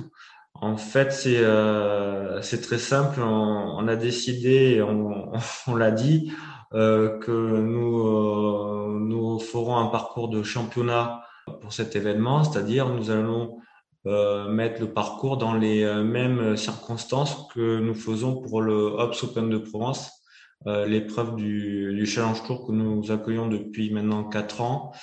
en 0.56 0.78
fait, 0.78 1.12
c'est 1.12 1.40
euh, 1.40 2.42
très 2.42 2.78
simple. 2.78 3.22
On, 3.22 3.88
a 3.88 3.96
décidé, 3.96 4.82
on, 5.68 5.76
l'a 5.76 5.92
dit, 5.92 6.32
euh, 6.74 7.20
que 7.20 7.32
nous 7.32 8.08
euh, 8.08 8.98
nous 9.00 9.40
ferons 9.40 9.78
un 9.78 9.88
parcours 9.88 10.30
de 10.30 10.44
championnat 10.44 11.24
pour 11.62 11.74
cet 11.74 11.96
événement, 11.96 12.44
c'est-à-dire 12.44 12.90
nous 12.90 13.10
allons 13.10 13.60
euh, 14.06 14.48
mettre 14.48 14.82
le 14.82 14.92
parcours 14.92 15.38
dans 15.38 15.54
les 15.54 15.84
euh, 15.84 16.04
mêmes 16.04 16.58
circonstances 16.58 17.48
que 17.54 17.80
nous 17.80 17.96
faisons 17.96 18.42
pour 18.42 18.62
le 18.62 18.74
Hops 18.74 19.24
Open 19.24 19.50
de 19.50 19.58
Provence, 19.58 20.12
l'épreuve 20.66 21.36
du, 21.36 21.94
du, 21.94 22.06
Challenge 22.06 22.42
Tour 22.44 22.66
que 22.66 22.72
nous 22.72 23.12
accueillons 23.12 23.48
depuis 23.48 23.92
maintenant 23.92 24.24
quatre 24.24 24.62
ans, 24.62 24.94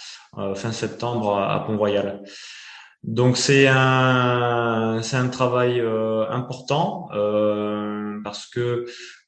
fin 0.55 0.73
septembre 0.73 1.37
à 1.37 1.67
Pont-Royal. 1.67 2.23
Donc 3.03 3.39
c'est 3.39 3.67
un 3.67 5.01
c'est 5.03 5.17
un 5.17 5.29
travail 5.29 5.81
euh, 5.81 6.29
important 6.29 7.09
euh, 7.15 8.21
parce 8.23 8.47
que 8.47 8.85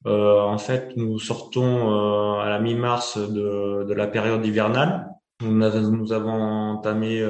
euh, 0.06 0.40
en 0.40 0.58
fait 0.58 0.94
nous 0.96 1.18
sortons 1.18 2.38
à 2.40 2.50
la 2.50 2.58
mi-mars 2.58 3.16
de, 3.16 3.84
de 3.84 3.94
la 3.94 4.06
période 4.06 4.44
hivernale. 4.44 5.08
Nous, 5.40 5.50
nous 5.50 6.12
avons 6.12 6.30
entamé 6.74 7.26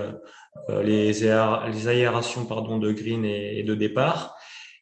les, 0.69 1.13
les 1.13 1.89
aérations 1.89 2.45
pardon 2.45 2.79
de 2.79 2.93
green 2.93 3.25
et, 3.25 3.63
de 3.63 3.75
départ. 3.75 4.37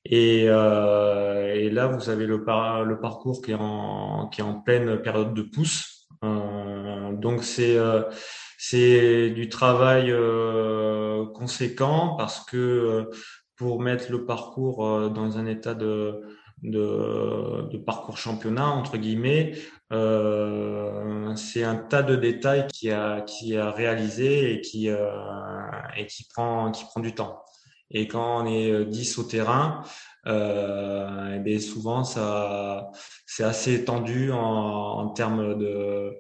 Et, 0.04 0.46
et, 0.46 1.70
là, 1.70 1.86
vous 1.86 2.08
avez 2.08 2.26
le, 2.26 2.42
par, 2.42 2.84
le 2.84 2.98
parcours 2.98 3.40
qui 3.40 3.52
est 3.52 3.56
en, 3.56 4.28
qui 4.32 4.40
est 4.40 4.44
en 4.44 4.54
pleine 4.54 5.00
période 5.00 5.32
de 5.32 5.42
pousse. 5.42 6.08
donc 6.22 7.44
c'est 7.44 7.78
c'est 8.62 9.30
du 9.30 9.48
travail 9.48 10.10
euh, 10.10 11.24
conséquent 11.32 12.14
parce 12.18 12.44
que 12.44 12.58
euh, 12.58 13.10
pour 13.56 13.80
mettre 13.80 14.12
le 14.12 14.26
parcours 14.26 14.86
euh, 14.86 15.08
dans 15.08 15.38
un 15.38 15.46
état 15.46 15.72
de, 15.72 16.20
de, 16.62 17.70
de 17.72 17.78
parcours 17.78 18.18
championnat 18.18 18.68
entre 18.68 18.98
guillemets, 18.98 19.54
euh, 19.94 21.34
c'est 21.36 21.64
un 21.64 21.76
tas 21.76 22.02
de 22.02 22.16
détails 22.16 22.66
qui 22.66 22.90
a 22.90 23.22
qui 23.22 23.56
a 23.56 23.70
réalisé 23.70 24.52
et 24.52 24.60
qui 24.60 24.90
euh, 24.90 25.08
et 25.96 26.04
qui 26.04 26.28
prend 26.28 26.70
qui 26.70 26.84
prend 26.84 27.00
du 27.00 27.14
temps. 27.14 27.42
Et 27.90 28.06
quand 28.08 28.42
on 28.42 28.46
est 28.46 28.84
10 28.84 29.18
au 29.18 29.24
terrain, 29.24 29.82
euh, 30.26 31.36
et 31.36 31.38
bien 31.38 31.58
souvent 31.58 32.04
ça 32.04 32.90
c'est 33.26 33.44
assez 33.44 33.84
tendu 33.84 34.30
en, 34.32 35.08
termes 35.10 35.58
de 35.58 36.12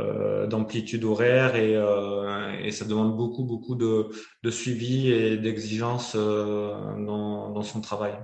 euh, 0.00 0.46
d'amplitude 0.48 1.04
horaire 1.04 1.54
et, 1.54 1.76
euh, 1.76 2.58
et, 2.60 2.72
ça 2.72 2.84
demande 2.84 3.16
beaucoup 3.16 3.44
beaucoup 3.44 3.76
de, 3.76 4.08
de 4.42 4.50
suivi 4.50 5.12
et 5.12 5.36
d'exigence 5.36 6.16
dans, 6.16 7.62
son 7.62 7.80
travail. 7.80 8.14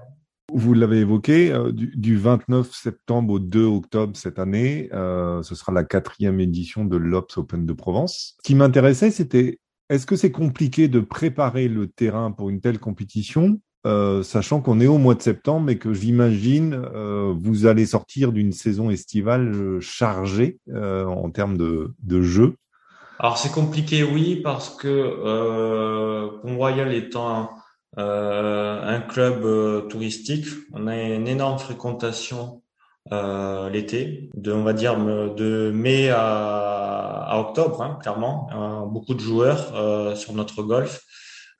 Vous 0.52 0.74
l'avez 0.74 0.98
évoqué, 0.98 1.56
du, 1.72 2.16
29 2.16 2.74
septembre 2.74 3.34
au 3.34 3.38
2 3.38 3.64
octobre 3.64 4.16
cette 4.16 4.40
année, 4.40 4.88
ce 4.92 5.54
sera 5.54 5.72
la 5.72 5.84
quatrième 5.84 6.40
édition 6.40 6.84
de 6.84 6.96
l'Ops 6.96 7.38
Open 7.38 7.64
de 7.64 7.72
Provence. 7.72 8.34
Ce 8.38 8.42
qui 8.42 8.56
m'intéressait, 8.56 9.12
c'était 9.12 9.60
est-ce 9.90 10.06
que 10.06 10.16
c'est 10.16 10.30
compliqué 10.30 10.88
de 10.88 11.00
préparer 11.00 11.68
le 11.68 11.88
terrain 11.88 12.30
pour 12.30 12.48
une 12.48 12.60
telle 12.60 12.78
compétition 12.78 13.60
euh, 13.86 14.22
sachant 14.22 14.60
qu'on 14.60 14.78
est 14.78 14.86
au 14.86 14.98
mois 14.98 15.14
de 15.14 15.22
septembre 15.22 15.70
et 15.70 15.78
que 15.78 15.94
j'imagine 15.94 16.74
euh, 16.74 17.32
vous 17.34 17.64
allez 17.64 17.86
sortir 17.86 18.30
d'une 18.30 18.52
saison 18.52 18.90
estivale 18.90 19.54
euh, 19.54 19.80
chargée 19.80 20.58
euh, 20.68 21.06
en 21.06 21.30
termes 21.30 21.56
de, 21.56 21.94
de 22.02 22.20
jeux. 22.20 22.56
Alors 23.18 23.38
c'est 23.38 23.52
compliqué, 23.52 24.02
oui, 24.02 24.36
parce 24.36 24.68
que 24.70 26.40
Pont 26.42 26.56
Royal 26.56 26.92
étant 26.92 27.50
un, 27.96 29.00
club 29.08 29.88
touristique, 29.88 30.46
on 30.72 30.86
a 30.86 30.96
une 30.96 31.28
énorme 31.28 31.58
fréquentation 31.58 32.62
l'été, 33.10 34.30
de 34.34 34.52
on 34.52 34.62
va 34.62 34.72
dire 34.72 34.96
de 34.96 35.70
mai 35.70 36.08
à, 36.08 37.26
à 37.28 37.40
octobre, 37.40 37.82
hein, 37.82 37.98
clairement, 38.00 38.86
beaucoup 38.90 39.12
de 39.12 39.20
joueurs 39.20 40.16
sur 40.16 40.32
notre 40.32 40.62
golf. 40.62 41.02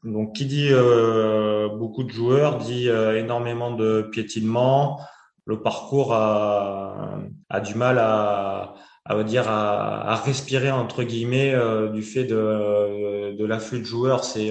Donc, 0.04 0.34
qui 0.34 0.46
dit 0.46 0.68
euh, 0.70 1.68
beaucoup 1.68 2.04
de 2.04 2.10
joueurs 2.10 2.58
dit 2.58 2.88
euh, 2.88 3.18
énormément 3.18 3.72
de 3.74 4.08
piétinement. 4.10 4.98
Le 5.44 5.60
parcours 5.62 6.14
a, 6.14 7.18
a 7.50 7.60
du 7.60 7.74
mal 7.74 7.98
à, 7.98 8.74
à 9.04 9.22
dire 9.24 9.48
à, 9.48 10.10
à, 10.12 10.16
respirer 10.16 10.70
entre 10.70 11.02
guillemets 11.02 11.52
euh, 11.54 11.88
du 11.90 12.02
fait 12.02 12.24
de, 12.24 13.36
de 13.36 13.44
l'afflux 13.44 13.80
de 13.80 13.84
joueurs. 13.84 14.24
C'est 14.24 14.50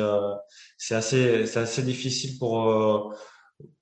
c'est 0.78 0.96
assez 0.96 1.46
c'est 1.48 1.60
assez 1.60 1.82
difficile 1.84 2.38
pour 2.38 3.16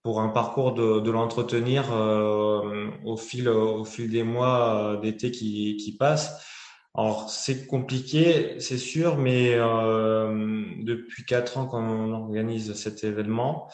pour 0.04 0.22
un 0.22 0.30
parcours 0.30 0.74
de, 0.74 1.00
de 1.00 1.12
l'entretenir 1.12 1.86
au 1.92 3.18
fil 3.18 3.50
au 3.50 3.84
fil 3.84 4.10
des 4.10 4.24
mois 4.24 5.00
d'été 5.02 5.32
qui 5.32 5.76
qui 5.78 5.98
passent. 5.98 6.40
Alors 6.98 7.30
c'est 7.30 7.68
compliqué, 7.68 8.60
c'est 8.60 8.80
sûr, 8.80 9.18
mais 9.18 9.54
euh, 9.54 10.57
depuis 10.88 11.26
quatre 11.26 11.58
ans 11.58 11.68
qu'on 11.68 12.14
organise 12.14 12.74
cet 12.74 13.04
événement, 13.04 13.70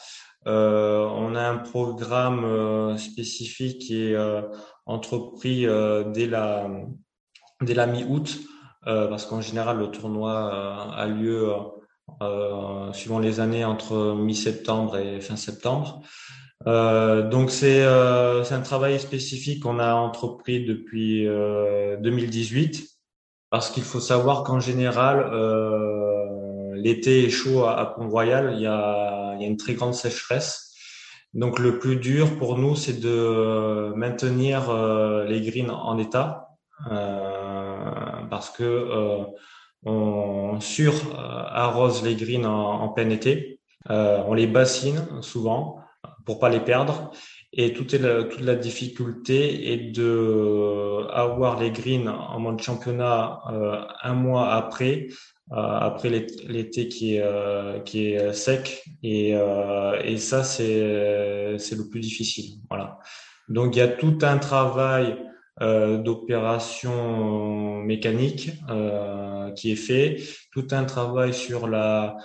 euh, 0.47 1.05
on 1.05 1.35
a 1.35 1.41
un 1.41 1.57
programme 1.57 2.43
euh, 2.43 2.97
spécifique 2.97 3.79
qui 3.79 4.07
est 4.07 4.15
euh, 4.15 4.41
entrepris 4.85 5.65
dès 6.13 6.27
la 6.27 6.69
dès 7.61 7.73
la 7.73 7.87
mi-août, 7.87 8.39
parce 8.83 9.25
qu'en 9.25 9.39
général 9.39 9.77
le 9.77 9.87
tournoi 9.87 10.93
a 10.93 11.07
lieu 11.07 11.53
suivant 12.91 13.19
les 13.19 13.39
années 13.39 13.63
entre 13.63 14.15
mi-septembre 14.15 14.97
et 14.97 15.21
fin 15.21 15.37
septembre. 15.37 16.01
donc 16.65 17.49
c'est 17.49 17.85
c'est 18.43 18.53
un 18.53 18.61
travail 18.61 18.99
spécifique 18.99 19.63
qu'on 19.63 19.79
a 19.79 19.93
entrepris 19.93 20.65
depuis 20.65 21.25
2018 21.25 22.89
parce 23.49 23.69
qu'il 23.69 23.83
faut 23.83 24.01
savoir 24.01 24.43
qu'en 24.43 24.59
général, 24.59 25.29
l'été 26.83 27.25
est 27.25 27.29
chaud 27.29 27.63
à, 27.65 27.93
Pont-Royal, 27.95 28.53
il, 28.55 28.61
y 28.61 28.67
a, 28.67 29.37
une 29.39 29.57
très 29.57 29.73
grande 29.73 29.93
sécheresse. 29.93 30.75
Donc 31.33 31.57
le 31.57 31.79
plus 31.79 31.95
dur 31.95 32.37
pour 32.37 32.57
nous, 32.57 32.75
c'est 32.75 32.99
de 32.99 33.93
maintenir 33.95 34.69
euh, 34.69 35.25
les 35.25 35.41
greens 35.41 35.71
en 35.71 35.97
état 35.97 36.49
parce 38.29 38.49
que 38.49 38.89
on 39.85 40.59
sur 40.59 40.93
arrose 41.17 42.03
les 42.03 42.15
greens 42.15 42.45
en, 42.45 42.89
plein 42.89 43.09
été. 43.09 43.59
on 43.89 44.33
les 44.33 44.47
bassine 44.47 45.21
souvent 45.21 45.79
pour 46.25 46.39
pas 46.39 46.49
les 46.49 46.59
perdre. 46.59 47.11
Et 47.53 47.71
toute, 47.73 47.93
la, 47.93 48.55
difficulté 48.55 49.71
est 49.71 49.91
de 49.91 51.07
avoir 51.11 51.59
les 51.59 51.71
greens 51.71 52.09
en 52.09 52.39
mode 52.39 52.61
championnat 52.61 53.39
un 54.01 54.13
mois 54.13 54.53
après 54.53 55.07
euh, 55.09 55.13
après 55.51 56.09
l'été 56.09 56.87
qui 56.87 57.15
est 57.15 57.21
euh, 57.21 57.79
qui 57.79 58.07
est 58.07 58.33
sec 58.33 58.83
et 59.03 59.35
euh, 59.35 60.01
et 60.03 60.17
ça 60.17 60.43
c'est 60.43 60.69
le 60.69 61.89
plus 61.89 61.99
difficile 61.99 62.59
voilà. 62.69 62.99
Donc 63.49 63.75
il 63.75 63.79
y 63.79 63.81
a 63.81 63.87
tout 63.87 64.17
un 64.21 64.37
travail 64.37 65.17
d'opération 65.59 67.83
mécanique 67.83 68.51
qui 69.55 69.71
est 69.71 69.75
fait 69.75 70.17
tout 70.51 70.67
un 70.71 70.83
travail 70.83 71.33
sur 71.33 71.67
la 71.67 72.17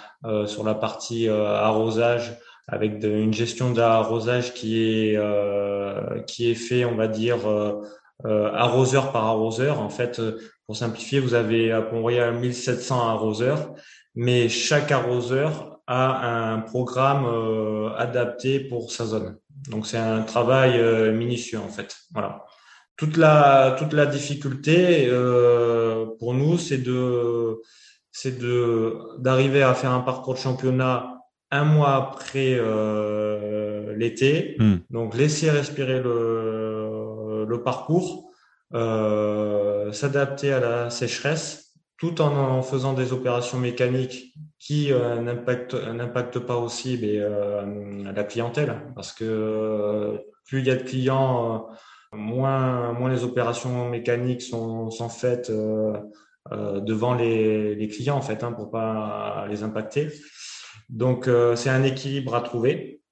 sur 0.47 0.65
la 0.65 0.75
partie 0.75 1.29
arrosage 1.29 2.39
avec 2.69 3.05
une 3.05 3.35
gestion 3.35 3.71
d'arrosage 3.71 4.55
qui 4.55 4.81
est 4.81 5.19
qui 6.27 6.51
est 6.51 6.55
fait 6.55 6.87
on 6.87 6.95
va 6.95 7.07
dire 7.07 7.39
arroseur 8.25 9.13
par 9.13 9.27
arroseur. 9.27 9.81
En 9.81 9.91
fait 9.91 10.23
pour 10.69 10.77
simplifier, 10.77 11.19
vous 11.19 11.33
avez 11.33 11.73
à 11.73 11.81
Pont-Royal 11.81 12.35
1700 12.35 13.09
arroseurs, 13.09 13.73
mais 14.15 14.51
chaque 14.51 14.93
arroseur 14.93 15.81
a 15.87 16.53
un 16.53 16.61
programme 16.61 17.25
euh, 17.25 17.89
adapté 17.97 18.61
pour 18.61 18.93
sa 18.93 19.07
zone. 19.07 19.39
Donc 19.71 19.87
c'est 19.87 19.97
un 19.97 20.21
travail 20.21 20.79
euh, 20.79 21.11
minutieux 21.11 21.59
en 21.59 21.69
fait. 21.69 21.97
Voilà. 22.13 22.45
Toute 22.99 23.17
la 23.17 23.77
toute 23.79 23.95
la 23.95 24.05
difficulté 24.05 25.09
euh, 25.09 26.05
pour 26.19 26.35
nous, 26.35 26.59
c'est 26.59 26.77
de 26.77 27.63
c'est 28.13 28.39
de 28.39 28.95
d'arriver 29.21 29.63
à 29.63 29.73
faire 29.73 29.93
un 29.93 30.01
parcours 30.01 30.35
de 30.35 30.39
championnat 30.39 31.23
un 31.51 31.65
mois 31.65 31.95
après 31.95 32.61
l'été. 33.97 34.57
Hmm. 34.59 34.77
Donc 34.91 35.15
laisser 35.15 35.51
respirer 35.51 36.03
le 36.03 37.47
le 37.49 37.63
parcours 37.63 38.28
euh, 38.75 39.93
s'adapter 39.93 40.53
à 40.53 40.61
la 40.61 40.91
sécheresse 40.91 41.69
tout 41.99 42.21
en, 42.21 42.63
faisant 42.63 42.93
des 42.93 43.13
opérations 43.13 43.59
mécaniques 43.59 44.33
qui 44.59 44.93
euh, 44.93 45.21
n'impactent 45.21 46.39
pas 46.39 46.57
aussi 46.57 46.99
mais, 47.01 47.19
euh, 47.19 48.13
la 48.13 48.25
clientèle. 48.25 48.81
Parce 48.95 49.13
que 49.13 49.25
euh, 49.25 50.19
plus 50.47 50.61
il 50.61 50.67
y 50.67 50.71
a 50.71 50.77
de 50.77 50.83
clients 50.83 51.69
moins 52.13 52.93
moins 52.93 53.11
les 53.11 53.25
opérations 53.25 53.89
mécaniques 53.89 54.43
sont, 54.43 54.91
sont 54.91 55.11
faites 55.11 55.53
devant 56.51 57.15
les, 57.15 57.75
les, 57.75 57.89
clients 57.89 58.17
en 58.17 58.23
fait 58.23 58.43
hein, 58.43 58.53
pour 58.53 58.71
pas 58.71 59.47
les 59.51 59.63
impacter. 59.63 60.09
Donc 60.89 61.29
c'est 61.55 61.69
un 61.69 61.83
équilibre 61.83 62.35
à 62.35 62.41
trouver 62.41 63.03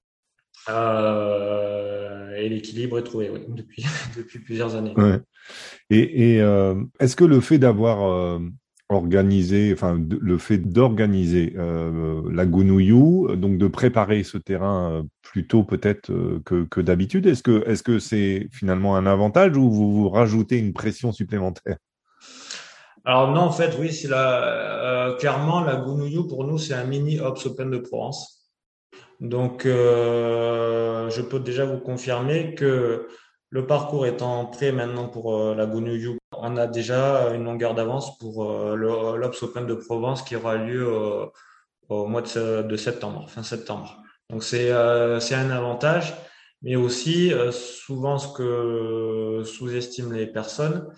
et 2.36 2.48
l'équilibre 2.48 2.98
est 2.98 3.04
trouvé 3.04 3.30
oui, 3.30 3.40
depuis 3.48 3.84
depuis 4.16 4.38
plusieurs 4.38 4.74
années 4.76 4.94
ouais. 4.96 5.20
Et, 5.90 6.40
euh, 6.40 6.74
est-ce 6.98 7.16
que 7.16 7.24
le 7.24 7.40
fait 7.40 7.58
d'avoir 7.58 8.10
euh, 8.10 8.40
organisé, 8.88 9.72
enfin 9.72 10.00
le 10.08 10.38
fait 10.38 10.58
d'organiser 10.58 11.54
euh, 11.56 12.22
la 12.32 12.46
Gounouillou, 12.46 13.34
donc 13.36 13.58
de 13.58 13.66
préparer 13.66 14.22
ce 14.22 14.38
terrain 14.38 15.04
plus 15.22 15.46
tôt 15.46 15.64
peut-être 15.64 16.10
que, 16.44 16.80
d'habitude, 16.80 17.26
est-ce 17.26 17.42
que 17.42 17.68
est-ce 17.68 17.82
que 17.82 17.98
c'est 17.98 18.48
finalement 18.52 18.96
un 18.96 19.06
avantage 19.06 19.56
ou 19.56 19.70
vous, 19.70 19.92
vous 19.92 20.08
rajoutez 20.08 20.58
une 20.58 20.72
pression 20.72 21.12
supplémentaire? 21.12 21.76
Alors 23.04 23.30
non, 23.30 23.42
en 23.42 23.52
fait, 23.52 23.76
oui, 23.78 23.92
c'est 23.92 24.08
la 24.08 25.14
clairement 25.18 25.62
la 25.62 25.76
Gounouillou 25.76 26.26
pour 26.26 26.44
nous 26.44 26.58
c'est 26.58 26.74
un 26.74 26.84
mini 26.84 27.20
Ops 27.20 27.46
Open 27.46 27.70
de 27.70 27.78
Provence. 27.78 28.35
Donc 29.20 29.62
je 29.64 31.20
peux 31.20 31.40
déjà 31.40 31.64
vous 31.64 31.78
confirmer 31.78 32.54
que 32.54 33.08
le 33.50 33.66
parcours 33.66 34.06
étant 34.06 34.46
prêt 34.46 34.72
maintenant 34.72 35.08
pour 35.08 35.34
euh, 35.34 35.54
la 35.54 35.66
Gounouillou, 35.66 36.18
on 36.32 36.56
a 36.56 36.66
déjà 36.66 37.32
une 37.32 37.44
longueur 37.44 37.74
d'avance 37.74 38.18
pour 38.18 38.50
euh, 38.50 38.76
l'Ops 38.76 39.42
Open 39.44 39.66
de 39.66 39.74
Provence 39.74 40.22
qui 40.22 40.36
aura 40.36 40.56
lieu 40.56 40.86
euh, 40.86 41.26
au 41.88 42.06
mois 42.06 42.22
de, 42.22 42.76
septembre, 42.76 43.30
fin 43.30 43.42
septembre. 43.42 44.02
Donc 44.28 44.42
c'est 44.42 44.72
un 44.72 45.50
avantage, 45.50 46.12
mais 46.60 46.74
aussi 46.74 47.32
souvent 47.52 48.18
ce 48.18 48.36
que 48.36 49.42
sous-estiment 49.44 50.12
les 50.12 50.26
personnes, 50.26 50.88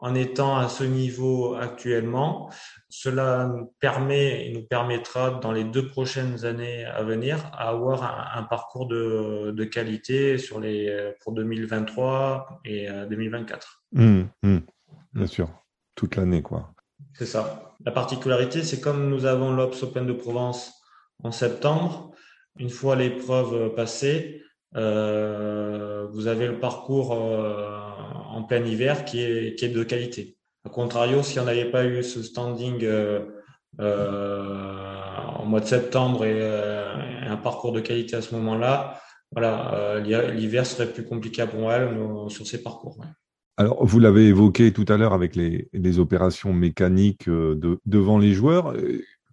en 0.00 0.16
étant 0.16 0.58
à 0.58 0.68
ce 0.68 0.82
niveau 0.82 1.54
actuellement, 1.54 2.50
cela 2.96 3.46
nous 3.46 3.74
permet 3.80 4.46
et 4.46 4.52
nous 4.52 4.62
permettra 4.62 5.32
dans 5.32 5.50
les 5.50 5.64
deux 5.64 5.88
prochaines 5.88 6.44
années 6.44 6.84
à 6.84 7.02
venir 7.02 7.44
à 7.52 7.70
avoir 7.70 8.36
un, 8.36 8.44
parcours 8.44 8.86
de, 8.86 9.50
de, 9.50 9.64
qualité 9.64 10.38
sur 10.38 10.60
les, 10.60 11.12
pour 11.20 11.32
2023 11.32 12.60
et 12.64 12.88
2024. 13.10 13.82
Mmh, 13.92 14.22
mmh. 14.42 14.58
bien 15.12 15.26
sûr, 15.26 15.48
toute 15.96 16.14
l'année 16.14 16.42
quoi. 16.42 16.70
C'est 17.14 17.26
ça. 17.26 17.74
La 17.84 17.90
particularité, 17.90 18.62
c'est 18.62 18.80
comme 18.80 19.08
nous 19.08 19.24
avons 19.24 19.52
l'Ops 19.52 19.82
Open 19.82 20.06
de 20.06 20.12
Provence 20.12 20.72
en 21.22 21.32
septembre, 21.32 22.12
une 22.58 22.70
fois 22.70 22.94
l'épreuve 22.94 23.74
passée, 23.74 24.44
euh, 24.76 26.06
vous 26.12 26.26
avez 26.26 26.46
le 26.46 26.58
parcours 26.58 27.12
euh, 27.12 27.68
en 28.28 28.42
plein 28.44 28.64
hiver 28.64 29.04
qui 29.04 29.20
est, 29.20 29.58
qui 29.58 29.64
est 29.64 29.68
de 29.68 29.82
qualité. 29.84 30.36
A 30.64 30.70
contrario, 30.70 31.22
si 31.22 31.38
on 31.38 31.44
n'avait 31.44 31.70
pas 31.70 31.84
eu 31.84 32.02
ce 32.02 32.22
standing 32.22 32.82
euh, 32.84 33.20
euh, 33.80 35.16
en 35.36 35.44
mois 35.44 35.60
de 35.60 35.66
septembre 35.66 36.24
et, 36.24 36.40
un 37.26 37.36
parcours 37.36 37.72
de 37.72 37.80
qualité 37.80 38.16
à 38.16 38.22
ce 38.22 38.34
moment-là, 38.34 39.00
voilà, 39.32 39.98
l'hiver 40.00 40.64
serait 40.64 40.92
plus 40.92 41.04
compliqué 41.04 41.44
pour 41.46 41.72
elle 41.72 41.90
sur 42.28 42.46
ces 42.46 42.62
parcours. 42.62 42.98
Alors, 43.56 43.84
vous 43.84 43.98
l'avez 43.98 44.26
évoqué 44.26 44.72
tout 44.72 44.84
à 44.88 44.96
l'heure 44.96 45.12
avec 45.12 45.34
les, 45.34 45.68
les 45.72 45.98
opérations 45.98 46.52
mécaniques 46.52 47.28
de, 47.28 47.80
devant 47.86 48.18
les 48.18 48.32
joueurs 48.32 48.74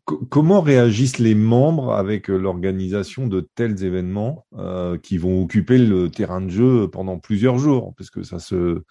comment 0.05 0.61
réagissent 0.61 1.19
les 1.19 1.35
membres 1.35 1.93
avec 1.93 2.29
euh, 2.29 2.37
l'organisation 2.37 3.27
de 3.27 3.47
tels 3.55 3.83
événements 3.83 4.45
euh, 4.57 4.97
qui 4.97 5.17
vont 5.17 5.43
occuper 5.43 5.77
le 5.77 6.09
terrain 6.09 6.41
de 6.41 6.49
jeu 6.49 6.89
pendant 6.89 7.19
plusieurs 7.19 7.57
jours? 7.57 7.93
Parce 7.97 8.09
que 8.09 8.23
ça 8.23 8.39
se, 8.39 8.81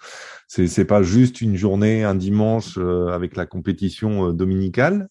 c'est 0.46 0.84
pas 0.84 1.02
juste 1.02 1.40
une 1.40 1.56
journée, 1.56 2.04
un 2.04 2.14
dimanche 2.14 2.78
euh, 2.78 3.08
avec 3.08 3.36
la 3.36 3.46
compétition 3.46 4.32
dominicale. 4.32 5.08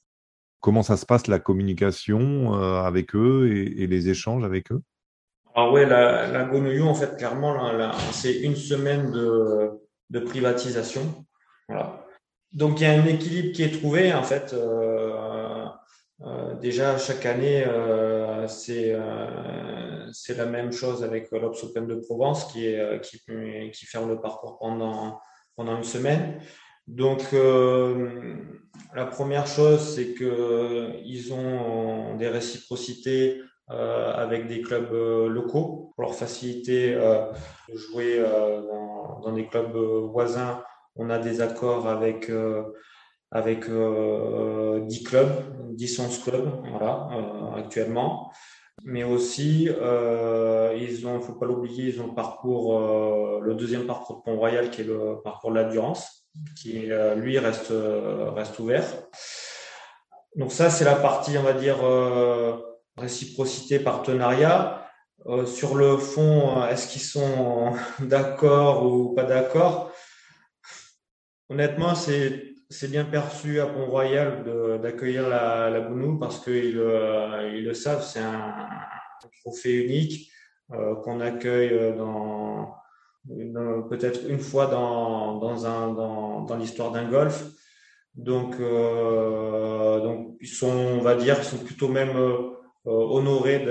Comment 0.62 0.84
ça 0.84 0.98
se 0.98 1.06
passe 1.06 1.28
la 1.28 1.40
communication 1.40 2.52
avec 2.54 3.16
eux 3.16 3.50
et, 3.50 3.88
les 3.88 4.10
échanges 4.10 4.44
avec 4.44 4.74
eux? 4.74 4.82
Ah 5.56 5.72
ouais, 5.72 5.86
la, 5.86 6.28
la 6.28 6.52
en 6.52 6.94
fait, 6.94 7.16
clairement, 7.16 7.56
c'est 8.12 8.42
une 8.42 8.58
semaine 8.58 9.10
de, 9.10 10.20
privatisation. 10.20 11.26
Voilà. 11.70 12.06
Donc 12.52 12.82
il 12.82 12.84
y 12.84 12.88
a 12.88 12.92
un 12.92 13.06
équilibre 13.06 13.54
qui 13.54 13.64
est 13.64 13.80
trouvé 13.80 14.14
en 14.14 14.24
fait. 14.24 14.54
Déjà, 16.62 16.98
chaque 16.98 17.26
année, 17.26 17.64
euh, 17.66 18.48
c'est 18.48 18.94
euh, 18.94 20.10
c'est 20.12 20.36
la 20.38 20.46
même 20.46 20.72
chose 20.72 21.04
avec 21.04 21.32
l'Ops 21.32 21.64
Open 21.64 21.88
de 21.88 21.96
Provence 21.96 22.46
qui, 22.52 22.76
ferme 23.86 24.10
le 24.10 24.20
parcours 24.20 24.58
pendant, 24.60 25.22
une 25.58 25.84
semaine. 25.84 26.40
Donc, 26.88 27.22
la 28.96 29.06
première 29.06 29.46
chose, 29.46 29.96
c'est 29.96 30.16
qu'ils 30.16 31.34
ont 31.34 32.16
des 32.16 32.28
réciprocités 32.28 33.42
avec 33.68 34.48
des 34.48 34.62
clubs 34.62 34.92
locaux 34.92 35.94
pour 35.96 36.06
leur 36.06 36.16
faciliter 36.16 36.96
de 36.96 37.76
jouer 37.76 38.20
dans, 38.20 39.32
des 39.32 39.46
clubs 39.48 39.76
voisins. 40.12 40.64
On 40.96 41.12
a 41.12 41.20
des 41.20 41.40
accords 41.42 41.88
avec 41.88 42.32
avec 43.32 43.70
euh, 43.70 44.82
10 44.82 45.04
clubs, 45.04 45.32
10 45.76 46.00
11 46.00 46.24
clubs 46.24 46.52
voilà, 46.72 47.10
euh, 47.14 47.60
actuellement. 47.60 48.32
Mais 48.86 49.04
aussi, 49.04 49.70
euh, 49.70 50.76
ils 50.80 51.06
ont, 51.06 51.20
faut 51.20 51.34
pas 51.34 51.46
l'oublier, 51.46 51.90
ils 51.90 52.02
ont 52.02 52.08
le 52.08 52.16
parcours, 52.16 52.80
euh, 52.80 53.40
le 53.42 53.54
deuxième 53.56 53.86
parcours 53.86 54.18
de 54.18 54.22
Pont-Royal 54.24 54.70
qui 54.70 54.82
est 54.82 54.86
le 54.86 55.22
parcours 55.24 55.52
de 55.52 55.60
l'Endurance, 55.60 56.26
qui 56.56 56.90
euh, 56.92 57.16
lui 57.16 57.38
reste 57.40 57.74
reste 57.74 58.58
ouvert. 58.60 58.86
Donc 60.36 60.52
ça, 60.52 60.70
c'est 60.70 60.86
la 60.86 60.96
partie, 60.96 61.38
on 61.38 61.44
va 61.44 61.54
dire, 61.54 61.78
réciprocité, 62.96 63.80
partenariat. 63.80 64.88
sur 65.46 65.76
le 65.76 65.98
fond, 65.98 66.64
est-ce 66.68 66.88
qu'ils 66.88 67.02
sont 67.02 67.74
d'accord 68.00 68.86
ou 68.86 69.14
pas 69.14 69.24
d'accord? 69.24 69.92
Honnêtement, 71.50 71.96
c'est 71.96 72.49
c'est 72.70 72.92
bien 72.92 73.04
perçu 73.04 73.60
à 73.60 73.66
Pont-Royal 73.66 74.44
d'accueillir 74.82 75.28
la, 75.28 75.82
Bounou 75.82 76.20
parce 76.20 76.40
qu'ils 76.40 76.78
euh, 76.78 77.50
le 77.52 77.74
savent, 77.74 78.04
c'est 78.04 78.20
un, 78.20 78.70
trophée 79.42 79.84
unique 79.86 80.32
euh, 80.72 80.96
qu'on 80.96 81.20
accueille 81.20 81.70
peut-être 83.90 84.30
une 84.30 84.40
fois 84.40 84.68
dans, 84.68 86.56
l'histoire 86.60 86.92
d'un 86.92 87.10
golf. 87.10 87.44
Donc, 88.16 88.56
euh, 88.60 90.00
donc, 90.02 90.38
ils 90.40 90.48
sont, 90.48 90.68
on 90.68 91.02
va 91.02 91.16
dire, 91.16 91.44
sont 91.44 91.58
plutôt 91.58 91.88
même 91.88 92.12
honorés 92.86 93.66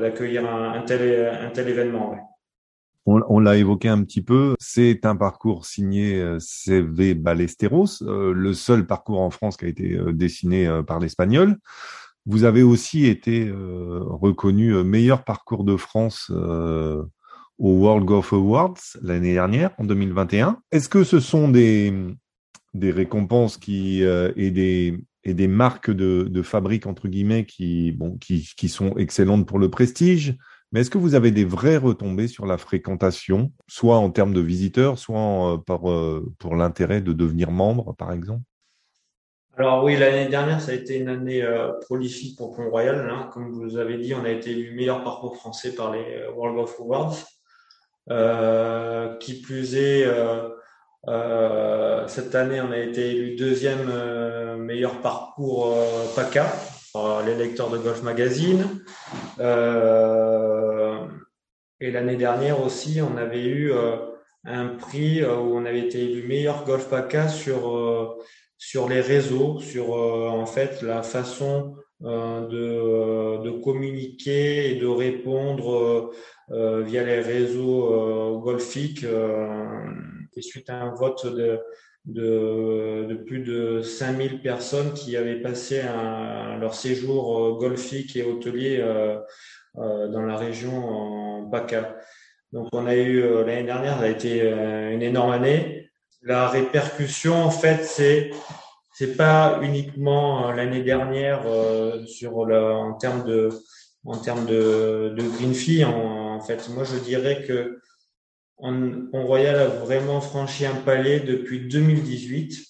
d'accueillir 0.00 0.48
un, 0.48 0.82
tel, 0.82 1.68
événement. 1.68 2.37
On, 3.10 3.40
l'a 3.40 3.56
évoqué 3.56 3.88
un 3.88 4.02
petit 4.04 4.20
peu, 4.20 4.54
c'est 4.58 5.06
un 5.06 5.16
parcours 5.16 5.64
signé 5.64 6.20
euh, 6.20 6.36
CV 6.40 7.14
Ballesteros, 7.14 8.02
euh, 8.02 8.34
le 8.34 8.52
seul 8.52 8.86
parcours 8.86 9.22
en 9.22 9.30
France 9.30 9.56
qui 9.56 9.64
a 9.64 9.68
été 9.68 9.96
euh, 9.96 10.12
dessiné 10.12 10.68
par 10.86 11.00
l'Espagnol. 11.00 11.56
Vous 12.26 12.44
avez 12.44 12.62
aussi 12.62 13.06
été 13.06 13.50
reconnu 13.50 14.74
meilleur 14.84 15.24
parcours 15.24 15.64
de 15.64 15.78
France 15.78 16.30
au 16.30 17.08
World 17.58 18.04
Golf 18.04 18.34
Awards 18.34 18.76
l'année 19.00 19.32
dernière, 19.32 19.70
en 19.78 19.84
2021. 19.84 20.58
Est-ce 20.70 20.90
que 20.90 21.04
ce 21.04 21.20
sont 21.20 21.48
des, 21.48 21.94
récompenses 22.74 23.56
qui 23.56 24.02
et 24.02 24.50
des 24.50 25.48
marques 25.48 25.90
de, 25.90 26.42
fabrique 26.42 26.84
entre 26.84 27.08
guillemets 27.08 27.46
qui 27.46 27.96
sont 28.68 28.94
excellentes 28.98 29.46
pour 29.48 29.58
le 29.58 29.70
prestige 29.70 30.36
mais 30.72 30.80
est-ce 30.80 30.90
que 30.90 30.98
vous 30.98 31.14
avez 31.14 31.30
des 31.30 31.44
vraies 31.44 31.78
retombées 31.78 32.28
sur 32.28 32.44
la 32.44 32.58
fréquentation, 32.58 33.52
soit 33.66 33.96
en 33.96 34.10
termes 34.10 34.34
de 34.34 34.40
visiteurs, 34.40 34.98
soit 34.98 35.54
euh, 35.54 35.56
par, 35.56 35.90
euh, 35.90 36.30
pour 36.38 36.56
l'intérêt 36.56 37.00
de 37.00 37.12
devenir 37.12 37.50
membre, 37.50 37.94
par 37.96 38.12
exemple? 38.12 38.42
Alors 39.56 39.82
oui, 39.82 39.96
l'année 39.96 40.28
dernière, 40.28 40.60
ça 40.60 40.72
a 40.72 40.74
été 40.74 40.98
une 40.98 41.08
année 41.08 41.42
euh, 41.42 41.72
prolifique 41.80 42.36
pour 42.36 42.54
Pont-Royal. 42.54 43.08
Hein. 43.10 43.30
Comme 43.32 43.50
vous 43.50 43.76
avez 43.78 43.96
dit, 43.96 44.14
on 44.14 44.24
a 44.24 44.30
été 44.30 44.50
élu 44.50 44.74
meilleur 44.74 45.02
parcours 45.02 45.36
français 45.36 45.74
par 45.74 45.90
les 45.90 46.26
World 46.36 46.56
Golf 46.56 46.76
Awards. 46.78 47.16
qui 49.18 49.40
plus 49.40 49.74
est, 49.74 50.06
cette 52.06 52.34
année, 52.34 52.60
on 52.60 52.70
a 52.70 52.78
été 52.78 53.10
élu 53.10 53.36
deuxième 53.36 53.90
meilleur 54.58 55.00
parcours 55.00 55.74
PACA 56.14 56.46
par 56.92 57.22
les 57.24 57.34
lecteurs 57.34 57.70
de 57.70 57.78
Golf 57.78 58.02
Magazine. 58.02 58.64
Et 61.80 61.90
l'année 61.90 62.16
dernière 62.16 62.64
aussi, 62.64 63.00
on 63.02 63.16
avait 63.16 63.44
eu 63.44 63.72
euh, 63.72 63.96
un 64.44 64.66
prix 64.68 65.22
euh, 65.22 65.36
où 65.36 65.56
on 65.56 65.64
avait 65.64 65.86
été 65.86 66.02
élu 66.02 66.26
meilleur 66.26 66.64
golf 66.64 66.88
PACA 66.88 67.28
sur 67.28 67.76
euh, 67.76 68.18
sur 68.56 68.88
les 68.88 69.00
réseaux, 69.00 69.60
sur 69.60 69.92
en 69.92 70.44
fait 70.44 70.82
la 70.82 71.04
façon 71.04 71.76
de, 72.00 73.40
de 73.40 73.50
communiquer 73.62 74.72
et 74.72 74.74
de 74.80 74.86
répondre 74.88 76.10
via 76.48 77.04
les 77.04 77.20
réseaux 77.20 78.40
golfiques. 78.40 79.04
et 79.04 80.42
suite 80.42 80.70
à 80.70 80.82
un 80.82 80.92
vote 80.92 81.24
de, 81.32 81.60
de, 82.04 83.06
de, 83.08 83.14
plus 83.14 83.40
de 83.40 83.82
5000 83.82 84.40
personnes 84.40 84.92
qui 84.92 85.16
avaient 85.16 85.40
passé 85.40 85.82
un, 85.82 86.58
leur 86.58 86.74
séjour 86.74 87.58
golfique 87.58 88.16
et 88.16 88.24
hôtelier 88.24 88.78
euh, 88.80 89.18
dans 89.74 90.22
la 90.22 90.36
région 90.36 90.84
en 90.84 91.50
PACA. 91.50 91.96
Donc 92.52 92.68
on 92.72 92.86
a 92.86 92.94
eu 92.94 93.20
euh, 93.20 93.44
l'année 93.44 93.64
dernière, 93.64 93.98
ça 93.98 94.04
a 94.04 94.08
été 94.08 94.42
euh, 94.42 94.92
une 94.92 95.02
énorme 95.02 95.32
année. 95.32 95.90
La 96.22 96.48
répercussion, 96.48 97.34
en 97.34 97.50
fait, 97.50 97.84
c'est 97.84 98.30
c'est 98.94 99.16
pas 99.16 99.60
uniquement 99.62 100.50
l'année 100.50 100.82
dernière 100.82 101.42
sur 102.06 102.44
le, 102.44 102.72
en 102.72 102.94
termes 102.94 103.24
de 103.24 103.50
en 104.04 104.18
termes 104.18 104.46
de, 104.46 105.14
de. 105.16 105.84
En, 105.84 106.40
fait, 106.40 106.68
moi 106.70 106.82
je 106.84 106.98
dirais 106.98 107.44
que 107.46 107.78
on, 108.56 109.08
Royal 109.12 109.56
a 109.56 109.66
vraiment 109.68 110.20
franchi 110.20 110.66
un 110.66 110.74
palier 110.74 111.20
depuis 111.20 111.68
2018. 111.68 112.64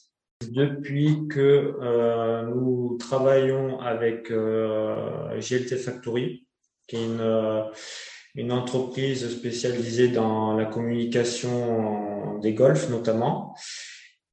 Depuis 0.50 1.26
que 1.28 1.74
euh, 1.82 2.42
nous 2.42 2.96
travaillons 2.98 3.80
avec 3.80 4.30
euh, 4.30 5.40
GLT 5.40 5.76
Factory, 5.76 6.47
qui 6.88 6.96
est 6.96 7.04
une, 7.04 7.20
euh, 7.20 7.62
une 8.34 8.50
entreprise 8.50 9.28
spécialisée 9.30 10.08
dans 10.08 10.54
la 10.54 10.64
communication 10.64 12.38
des 12.40 12.54
golfs 12.54 12.88
notamment, 12.88 13.54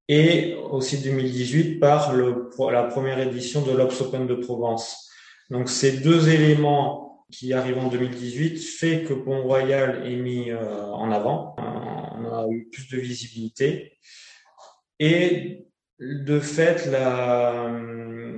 et 0.07 0.55
aussi 0.71 0.99
2018 0.99 1.79
par 1.79 2.13
le, 2.13 2.49
la 2.71 2.83
première 2.83 3.19
édition 3.19 3.61
de 3.61 3.71
l'Ops 3.71 4.01
Open 4.01 4.27
de 4.27 4.35
Provence. 4.35 5.09
Donc 5.49 5.69
ces 5.69 5.97
deux 5.97 6.29
éléments 6.29 7.25
qui 7.31 7.53
arrivent 7.53 7.79
en 7.79 7.89
2018 7.89 8.59
fait 8.59 9.03
que 9.03 9.13
Pont 9.13 9.41
Royal 9.41 10.05
est 10.05 10.15
mis 10.15 10.51
euh, 10.51 10.85
en 10.85 11.11
avant. 11.11 11.55
On 11.57 12.25
a 12.25 12.47
eu 12.49 12.69
plus 12.71 12.87
de 12.89 12.97
visibilité. 12.97 13.97
Et 14.99 15.65
de 15.99 16.39
fait, 16.39 16.85
la, 16.87 17.71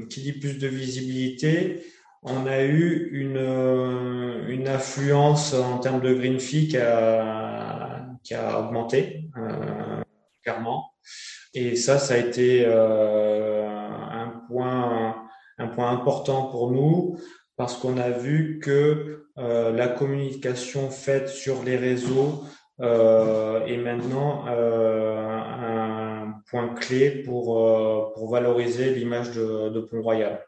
qui 0.10 0.22
dit 0.22 0.34
plus 0.34 0.58
de 0.58 0.68
visibilité, 0.68 1.84
on 2.30 2.46
a 2.46 2.64
eu 2.64 3.10
une, 3.12 3.38
euh, 3.38 4.48
une 4.48 4.68
affluence 4.68 5.54
en 5.54 5.80
termes 5.80 6.02
de 6.02 6.14
green 6.14 6.40
fee 6.40 6.68
qui 6.68 6.78
a, 6.78 8.06
qui 8.24 8.34
a 8.34 8.60
augmenté 8.60 9.30
euh, 9.38 10.02
clairement. 10.44 10.92
Et 11.54 11.76
ça, 11.76 11.98
ça 12.00 12.16
a 12.16 12.18
été 12.18 12.66
euh, 12.66 13.68
un 13.68 14.44
point 14.48 15.28
un 15.58 15.68
point 15.68 15.92
important 15.92 16.44
pour 16.44 16.72
nous 16.72 17.18
parce 17.56 17.76
qu'on 17.78 17.98
a 17.98 18.10
vu 18.10 18.60
que 18.62 19.28
euh, 19.38 19.72
la 19.72 19.88
communication 19.88 20.90
faite 20.90 21.30
sur 21.30 21.64
les 21.64 21.76
réseaux 21.76 22.44
euh, 22.80 23.66
est 23.66 23.78
maintenant 23.78 24.46
euh, 24.48 25.18
un 25.18 26.42
point 26.50 26.76
clé 26.76 27.24
pour, 27.24 28.14
pour 28.14 28.32
valoriser 28.32 28.92
l'image 28.94 29.32
de, 29.32 29.70
de 29.70 29.80
Pont-Royal. 29.80 30.47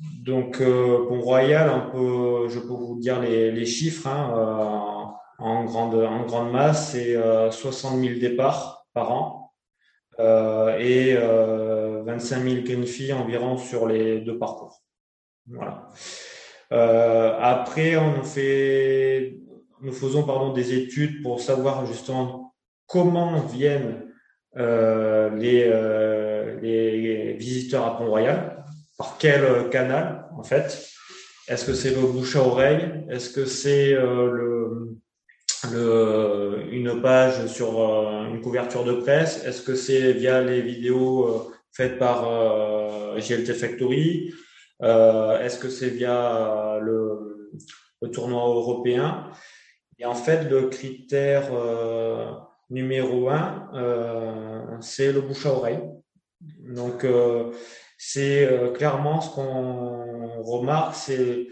Donc, 0.00 0.60
euh, 0.60 1.06
pour 1.08 1.24
Royal, 1.24 1.70
on 1.70 1.90
peut, 1.90 2.48
je 2.48 2.60
peux 2.60 2.68
vous 2.68 2.98
dire 3.00 3.20
les, 3.20 3.66
chiffres. 3.66 4.06
Hein, 4.06 4.32
euh, 4.36 5.08
en, 5.38 5.64
grande, 5.64 6.52
masse, 6.52 6.92
c'est 6.92 7.16
euh, 7.16 7.50
60 7.50 8.00
000 8.00 8.18
départs 8.18 8.86
par 8.92 9.12
an 9.12 9.52
euh, 10.20 10.76
et 10.78 11.14
euh, 11.16 12.02
25 12.04 12.42
000 12.42 12.62
green 12.64 12.86
fees 12.86 13.12
environ 13.12 13.56
sur 13.56 13.86
les 13.86 14.20
deux 14.20 14.38
parcours. 14.38 14.82
Voilà. 15.46 15.88
Euh, 16.72 17.36
après, 17.40 17.96
on 17.96 18.22
fait, 18.22 19.38
nous 19.80 19.92
faisons 19.92 20.52
des 20.52 20.74
études 20.74 21.22
pour 21.22 21.40
savoir 21.40 21.86
justement 21.86 22.54
comment 22.86 23.40
viennent 23.40 24.04
les, 24.56 25.70
les 26.60 27.32
visiteurs 27.34 27.86
à 27.86 27.96
Pont-Royal 27.96 28.57
par 28.98 29.16
quel 29.16 29.44
euh, 29.44 29.68
canal 29.70 30.26
en 30.36 30.42
fait? 30.42 30.86
Est-ce 31.46 31.64
que 31.64 31.72
c'est 31.72 31.94
le 31.94 32.02
bouche 32.02 32.36
à 32.36 32.42
oreille? 32.42 33.06
Est-ce 33.08 33.30
que 33.30 33.46
c'est 33.46 33.94
euh, 33.94 34.30
le, 34.30 34.96
le, 35.72 36.64
une 36.72 37.00
page 37.00 37.46
sur 37.46 37.80
euh, 37.80 38.26
une 38.26 38.42
couverture 38.42 38.84
de 38.84 38.92
presse? 38.92 39.42
Est-ce 39.46 39.62
que 39.62 39.74
c'est 39.74 40.12
via 40.12 40.42
les 40.42 40.60
vidéos 40.60 41.50
faites 41.72 41.98
par 41.98 42.24
GLT 43.16 43.54
Factory? 43.54 44.34
Est-ce 44.82 45.58
que 45.58 45.70
c'est 45.70 45.88
via 45.88 46.78
le, 46.82 47.50
le, 48.02 48.10
tournoi 48.10 48.42
européen? 48.42 49.30
Et 49.98 50.04
en 50.04 50.14
fait, 50.14 50.50
le 50.50 50.68
critère 50.68 51.50
numéro 52.68 53.30
un, 53.30 54.78
c'est 54.80 55.12
le 55.12 55.20
bouche 55.20 55.46
à 55.46 55.52
oreille. 55.52 55.80
Donc, 56.60 57.06
c'est 57.98 58.46
euh, 58.46 58.72
clairement 58.72 59.20
ce 59.20 59.34
qu'on 59.34 60.40
remarque, 60.42 60.94
c'est 60.94 61.48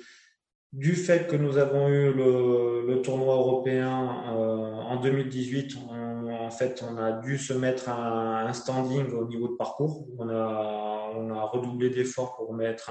du 0.73 0.95
fait 0.95 1.27
que 1.27 1.37
nous 1.37 1.59
avons 1.59 1.89
eu 1.89 2.13
le, 2.13 3.03
tournoi 3.03 3.35
européen 3.35 4.23
euh, 4.31 4.37
en 4.37 4.97
2018, 4.97 5.77
on, 5.91 6.29
en 6.47 6.51
fait, 6.51 6.85
on 6.89 6.97
a 6.97 7.13
dû 7.13 7.39
se 7.39 7.53
mettre 7.53 7.89
un, 7.89 8.47
un 8.47 8.53
standing 8.53 9.13
au 9.13 9.27
niveau 9.27 9.49
de 9.49 9.57
parcours. 9.57 10.07
On 10.19 10.29
a, 10.29 11.43
redoublé 11.53 11.91
d'efforts 11.91 12.37
pour 12.37 12.55
mettre 12.55 12.91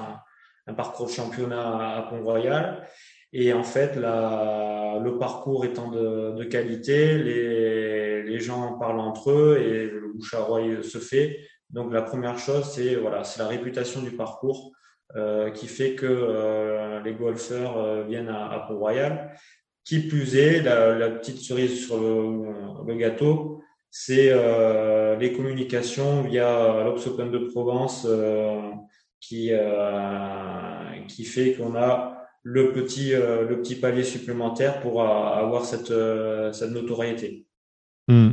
un, 0.68 0.74
parcours 0.74 1.10
championnat 1.10 1.98
à 1.98 2.02
Pont-Royal. 2.04 2.88
Et 3.34 3.54
en 3.54 3.64
fait, 3.64 3.96
le 3.96 5.18
parcours 5.18 5.66
étant 5.66 5.90
de, 5.90 6.44
qualité, 6.46 7.18
les, 7.18 8.40
gens 8.40 8.78
parlent 8.78 9.00
entre 9.00 9.32
eux 9.32 9.58
et 9.58 9.88
le 9.88 10.14
bouche 10.14 10.34
à 10.34 10.46
se 10.84 10.98
fait. 11.00 11.40
Donc 11.70 11.92
la 11.92 12.02
première 12.02 12.38
chose, 12.38 12.72
c'est 12.74 12.96
voilà, 12.96 13.24
c'est 13.24 13.42
la 13.42 13.48
réputation 13.48 14.02
du 14.02 14.12
parcours 14.12 14.72
euh, 15.16 15.52
qui 15.52 15.68
fait 15.68 15.96
que 15.96 16.06
euh, 16.06 17.00
les 17.02 17.14
golfeurs 17.14 17.78
euh, 17.78 18.04
viennent 18.04 18.28
à, 18.28 18.48
à 18.50 18.60
Pont-Royal. 18.68 19.38
Qui 19.84 20.00
plus 20.00 20.36
est, 20.36 20.62
la, 20.64 21.10
petite 21.12 21.38
cerise 21.38 21.86
sur 21.86 22.00
le, 22.00 22.96
gâteau, 22.96 23.62
c'est 23.92 24.34
les 25.20 25.32
communications 25.32 26.24
via 26.24 26.84
l'Ops 26.84 27.06
Open 27.06 27.30
de 27.30 27.38
Provence 27.38 28.08
qui, 29.20 29.52
qui 31.08 31.24
fait 31.24 31.54
qu'on 31.54 31.76
a 31.76 32.18
le 32.42 32.72
petit, 32.72 33.12
le 33.12 33.62
petit 33.62 33.76
palier 33.76 34.04
supplémentaire 34.04 34.82
pour 34.82 35.04
avoir 35.04 35.66
cette, 35.66 35.94
cette 36.52 36.72
notoriété. 36.72 37.46
Mmh. 38.08 38.32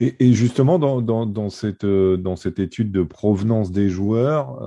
Et, 0.00 0.32
justement, 0.32 0.78
dans, 0.78 1.02
dans, 1.02 1.50
cette, 1.50 1.84
dans 1.84 2.34
cette 2.34 2.58
étude 2.58 2.90
de 2.90 3.02
provenance 3.02 3.70
des 3.70 3.90
joueurs, 3.90 4.58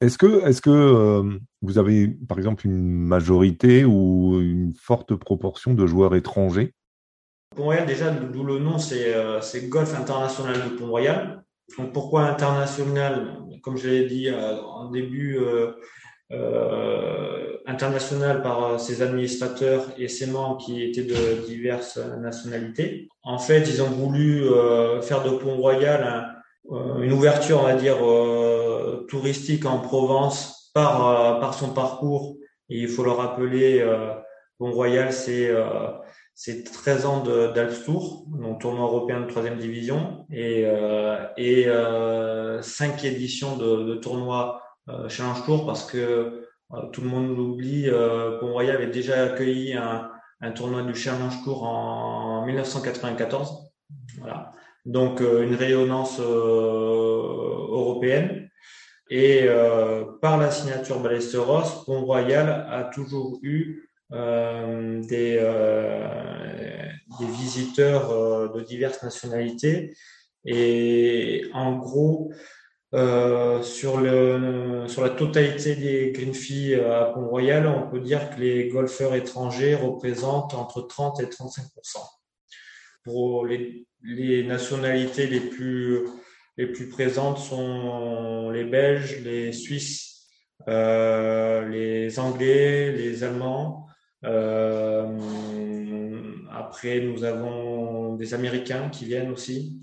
est-ce 0.00 0.16
que, 0.16 0.46
est 0.48 0.60
que 0.60 1.38
vous 1.60 1.78
avez, 1.78 2.06
par 2.06 2.38
exemple, 2.38 2.66
une 2.66 2.80
majorité 2.80 3.84
ou 3.84 4.40
une 4.40 4.72
forte 4.74 5.16
proportion 5.16 5.74
de 5.74 5.86
joueurs 5.86 6.14
étrangers? 6.14 6.72
Pont-Royal, 7.56 7.84
déjà, 7.84 8.12
d'où 8.12 8.44
le 8.44 8.60
nom, 8.60 8.78
c'est 8.78 9.68
Golf 9.68 9.98
International 9.98 10.54
de 10.54 10.76
Pont-Royal. 10.76 11.42
Donc 11.78 11.92
pourquoi 11.92 12.24
international? 12.24 13.38
Comme 13.62 13.76
je 13.76 13.88
l'ai 13.88 14.06
dit 14.06 14.28
euh, 14.28 14.60
en 14.62 14.90
début, 14.90 15.38
euh, 16.32 16.36
euh, 16.36 17.56
international 17.66 18.42
par 18.42 18.80
ses 18.80 19.02
administrateurs 19.02 19.86
et 19.98 20.08
ses 20.08 20.26
membres 20.26 20.58
qui 20.58 20.82
étaient 20.82 21.04
de 21.04 21.46
diverses 21.46 21.98
nationalités. 21.98 23.08
En 23.22 23.38
fait, 23.38 23.60
ils 23.68 23.82
ont 23.82 23.90
voulu 23.90 24.44
faire 25.02 25.22
de 25.22 25.30
Pont-Royal 25.30 26.36
une 27.00 27.12
ouverture, 27.12 27.60
on 27.60 27.64
va 27.64 27.74
dire, 27.74 27.98
touristique 29.08 29.66
en 29.66 29.78
Provence 29.78 30.70
par, 30.74 31.38
par 31.38 31.54
son 31.54 31.72
parcours. 31.72 32.38
Et 32.70 32.78
il 32.78 32.88
faut 32.88 33.04
le 33.04 33.12
rappeler, 33.12 33.86
Pont-Royal, 34.58 35.12
c'est 35.12 35.52
c'est 36.42 36.64
13 36.64 37.04
ans 37.04 37.22
d'Alps 37.22 37.84
Tour, 37.84 38.24
donc 38.28 38.62
tournoi 38.62 38.86
européen 38.86 39.20
de 39.20 39.26
troisième 39.26 39.58
division, 39.58 40.24
et, 40.32 40.62
euh, 40.64 41.18
et 41.36 41.66
euh, 41.66 42.62
5 42.62 43.04
éditions 43.04 43.58
de, 43.58 43.84
de 43.84 43.94
tournois 43.96 44.62
euh, 44.62 44.69
Challenge 45.08 45.44
Tour 45.44 45.66
parce 45.66 45.84
que 45.84 45.98
euh, 46.72 46.82
tout 46.92 47.00
le 47.02 47.08
monde 47.08 47.36
l'oublie. 47.36 47.88
Euh, 47.88 48.38
Pont-Royal 48.38 48.76
avait 48.76 48.86
déjà 48.88 49.24
accueilli 49.24 49.74
un, 49.74 50.10
tournoi 50.52 50.82
du 50.82 50.94
Challenge 50.94 51.42
Tour 51.44 51.64
en 51.64 52.46
1994. 52.46 53.72
Voilà. 54.18 54.52
Donc 54.86 55.20
une 55.20 55.54
rayonnance 55.54 56.18
européenne. 57.70 58.48
Et 59.10 59.46
par 60.22 60.38
la 60.38 60.50
signature 60.50 61.00
Ballesteros, 61.00 61.84
Pont-Royal 61.84 62.48
a 62.70 62.84
toujours 62.84 63.38
eu 63.42 63.90
euh, 64.12 65.00
des, 65.04 65.38
euh, 65.40 66.88
visiteurs 67.20 68.10
euh, 68.10 68.48
de 68.48 68.60
diverses 68.60 69.02
nationalités. 69.04 69.94
Et 70.44 71.44
en 71.52 71.76
gros, 71.76 72.32
euh, 72.92 73.62
sur, 73.62 74.00
le, 74.00 74.84
sur 74.88 75.02
la 75.02 75.10
totalité 75.10 75.76
des 75.76 76.12
green 76.12 76.34
fees 76.34 76.74
à 76.74 77.06
Pont-Royal, 77.14 77.66
on 77.66 77.88
peut 77.88 78.00
dire 78.00 78.30
que 78.30 78.40
les 78.40 78.68
golfeurs 78.68 79.14
étrangers 79.14 79.74
représentent 79.74 80.54
entre 80.54 80.82
30 80.82 81.20
et 81.20 81.26
35% 81.26 81.60
Pour 83.04 83.46
les, 83.46 83.86
les 84.02 84.44
nationalités 84.44 85.26
les 85.26 85.40
plus, 85.40 86.00
les 86.56 86.66
plus 86.66 86.88
présentes 86.88 87.38
sont 87.38 88.50
les 88.50 88.64
Belges, 88.64 89.20
les 89.22 89.52
Suisses, 89.52 90.26
euh, 90.68 91.68
les 91.68 92.18
Anglais, 92.18 92.92
les 92.92 93.22
Allemands, 93.24 93.86
euh, 94.24 95.18
après, 96.50 97.00
nous 97.00 97.24
avons 97.24 98.16
des 98.16 98.34
Américains 98.34 98.88
qui 98.90 99.06
viennent 99.06 99.30
aussi. 99.30 99.82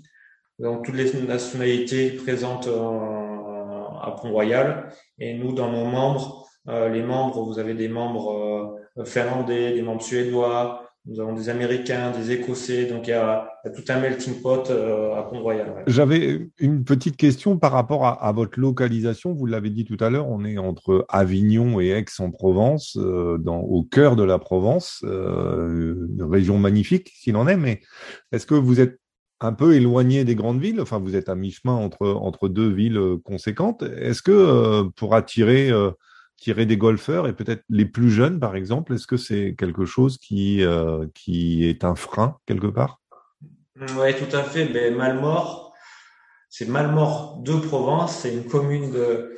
Donc, 0.58 0.84
toutes 0.84 0.96
les 0.96 1.12
nationalités 1.22 2.10
présentes 2.10 2.68
à 2.68 4.10
Pont-Royal. 4.10 4.88
Et 5.18 5.34
nous, 5.34 5.52
dans 5.52 5.70
nos 5.70 5.84
membres, 5.84 6.46
euh, 6.68 6.88
les 6.88 7.02
membres, 7.02 7.42
vous 7.42 7.58
avez 7.58 7.74
des 7.74 7.88
membres 7.88 8.76
euh, 8.98 9.04
finlandais, 9.04 9.72
des 9.72 9.82
membres 9.82 10.02
suédois, 10.02 10.88
nous 11.08 11.20
avons 11.20 11.32
des 11.32 11.48
Américains, 11.48 12.10
des 12.10 12.32
Écossais, 12.32 12.84
donc 12.84 13.06
il 13.06 13.10
y 13.10 13.14
a, 13.14 13.48
tout 13.74 13.84
un 13.88 13.98
melting 13.98 14.42
pot 14.42 14.68
euh, 14.68 15.14
à 15.14 15.22
Pont-Royal. 15.22 15.84
J'avais 15.86 16.50
une 16.58 16.84
petite 16.84 17.16
question 17.16 17.56
par 17.56 17.72
rapport 17.72 18.04
à, 18.04 18.32
votre 18.32 18.60
localisation. 18.60 19.32
Vous 19.32 19.46
l'avez 19.46 19.70
dit 19.70 19.86
tout 19.86 19.96
à 20.00 20.10
l'heure, 20.10 20.28
on 20.28 20.44
est 20.44 20.58
entre 20.58 21.06
Avignon 21.08 21.80
et 21.80 21.88
Aix-en-Provence, 21.88 22.98
euh, 23.00 23.38
au 23.46 23.84
cœur 23.84 24.16
de 24.16 24.22
la 24.22 24.38
Provence, 24.38 25.02
euh, 25.04 26.08
une 26.14 26.24
région 26.24 26.58
magnifique 26.58 27.10
s'il 27.14 27.36
en 27.36 27.48
est, 27.48 27.56
mais 27.56 27.80
est-ce 28.32 28.44
que 28.44 28.54
vous 28.54 28.80
êtes 28.80 28.98
un 29.40 29.52
peu 29.52 29.74
éloigné 29.74 30.24
des 30.24 30.34
grandes 30.34 30.60
villes, 30.60 30.80
enfin 30.80 30.98
vous 30.98 31.14
êtes 31.14 31.28
à 31.28 31.34
mi-chemin 31.34 31.74
entre, 31.74 32.08
entre 32.08 32.48
deux 32.48 32.68
villes 32.68 33.00
conséquentes. 33.24 33.82
Est-ce 33.82 34.22
que 34.22 34.88
pour 34.96 35.14
attirer 35.14 35.72
tirer 36.38 36.66
des 36.66 36.76
golfeurs 36.76 37.26
et 37.26 37.34
peut-être 37.34 37.64
les 37.68 37.84
plus 37.84 38.10
jeunes, 38.10 38.40
par 38.40 38.56
exemple 38.56 38.94
Est-ce 38.94 39.06
que 39.06 39.16
c'est 39.16 39.54
quelque 39.58 39.84
chose 39.84 40.18
qui, 40.18 40.62
euh, 40.62 41.06
qui 41.14 41.68
est 41.68 41.84
un 41.84 41.94
frein 41.94 42.38
quelque 42.46 42.68
part? 42.68 43.00
Oui, 43.76 44.14
tout 44.16 44.34
à 44.34 44.42
fait. 44.42 44.66
Ben, 44.66 44.96
Malmort, 44.96 45.74
c'est 46.48 46.68
Malmort 46.68 47.40
de 47.42 47.54
Provence. 47.54 48.20
C'est 48.20 48.32
une 48.32 48.44
commune 48.44 48.90
de, 48.92 49.36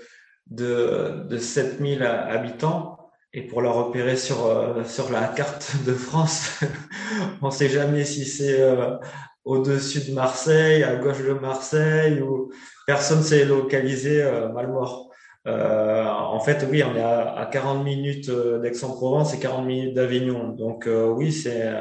de, 0.48 1.26
de 1.28 1.38
7000 1.38 2.02
habitants. 2.02 2.98
Et 3.32 3.42
pour 3.42 3.62
la 3.62 3.70
repérer 3.70 4.16
sur, 4.16 4.44
euh, 4.46 4.84
sur 4.84 5.10
la 5.10 5.28
carte 5.28 5.76
de 5.86 5.94
France, 5.94 6.60
on 7.42 7.46
ne 7.46 7.52
sait 7.52 7.68
jamais 7.68 8.04
si 8.04 8.24
c'est 8.24 8.60
euh, 8.60 8.96
au-dessus 9.44 10.11
de 10.11 10.14
Marseille, 10.14 10.85
à 10.85 10.96
gauche 10.96 11.22
de 11.22 11.33
Marseille, 11.33 12.20
ou 12.20 12.50
personne 12.87 13.22
s'est 13.22 13.44
localisé 13.44 14.22
Malmort. 14.55 15.11
Euh, 15.46 16.05
en 16.07 16.40
fait, 16.40 16.66
oui, 16.70 16.83
on 16.83 16.94
est 16.94 17.03
à, 17.03 17.48
40 17.50 17.83
minutes 17.85 18.29
euh, 18.29 18.59
d'Aix-en-Provence 18.59 19.35
et 19.35 19.40
40 19.40 19.64
minutes 19.64 19.94
d'Avignon. 19.94 20.50
Donc 20.50 20.87
euh, 20.87 21.07
oui, 21.07 21.33
c'est 21.33 21.72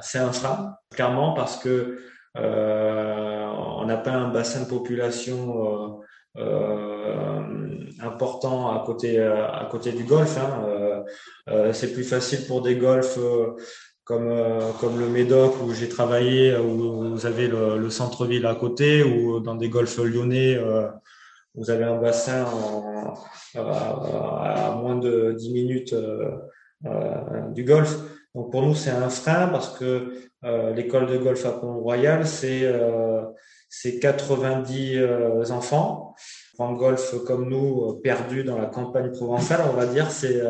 c'est 0.00 0.18
un 0.18 0.32
frein, 0.32 0.76
clairement, 0.90 1.32
parce 1.34 1.56
que 1.58 1.98
on 2.34 3.84
n'a 3.86 3.96
pas 3.96 4.12
un 4.12 4.28
bassin 4.28 4.62
de 4.62 4.68
population 4.68 6.00
important 8.00 8.70
à 8.70 8.84
côté 8.84 9.20
à 9.20 9.68
côté 9.70 9.92
du 9.92 10.04
golf. 10.04 10.38
Hein. 10.38 11.04
c'est 11.72 11.92
plus 11.92 12.04
facile 12.04 12.46
pour 12.46 12.62
des 12.62 12.76
golfs 12.76 13.18
comme 14.04 14.32
comme 14.80 14.98
le 14.98 15.08
Médoc 15.08 15.54
où 15.62 15.72
j'ai 15.72 15.88
travaillé, 15.88 16.56
où 16.56 17.10
vous 17.12 17.26
avez 17.26 17.48
le, 17.48 17.78
le 17.78 17.90
centre-ville 17.90 18.46
à 18.46 18.54
côté, 18.54 19.02
ou 19.02 19.40
dans 19.40 19.54
des 19.54 19.68
golfs 19.68 19.98
lyonnais 19.98 20.58
vous 21.54 21.70
avez 21.70 21.84
un 21.84 21.96
bassin 21.96 22.46
à, 23.54 24.76
moins 24.80 24.96
de 24.96 25.34
10 25.38 25.52
minutes 25.52 25.92
euh, 25.92 26.30
euh, 26.86 27.48
du 27.50 27.64
golf. 27.64 27.96
Donc 28.34 28.50
pour 28.50 28.62
nous, 28.62 28.74
c'est 28.74 28.90
un 28.90 29.10
frein 29.10 29.48
parce 29.48 29.76
que 29.78 30.14
euh, 30.44 30.72
l'école 30.72 31.06
de 31.06 31.18
golf 31.18 31.44
à 31.44 31.52
Pont-Royal, 31.52 32.26
c'est 32.26 32.72
c'est 33.68 33.98
90 33.98 35.00
enfants 35.50 36.14
en 36.58 36.72
golf 36.74 37.14
comme 37.26 37.48
nous, 37.48 38.00
perdus 38.02 38.44
dans 38.44 38.58
la 38.58 38.66
campagne 38.66 39.10
provençale, 39.12 39.62
on 39.70 39.72
va 39.74 39.86
dire, 39.86 40.10
c'est 40.10 40.42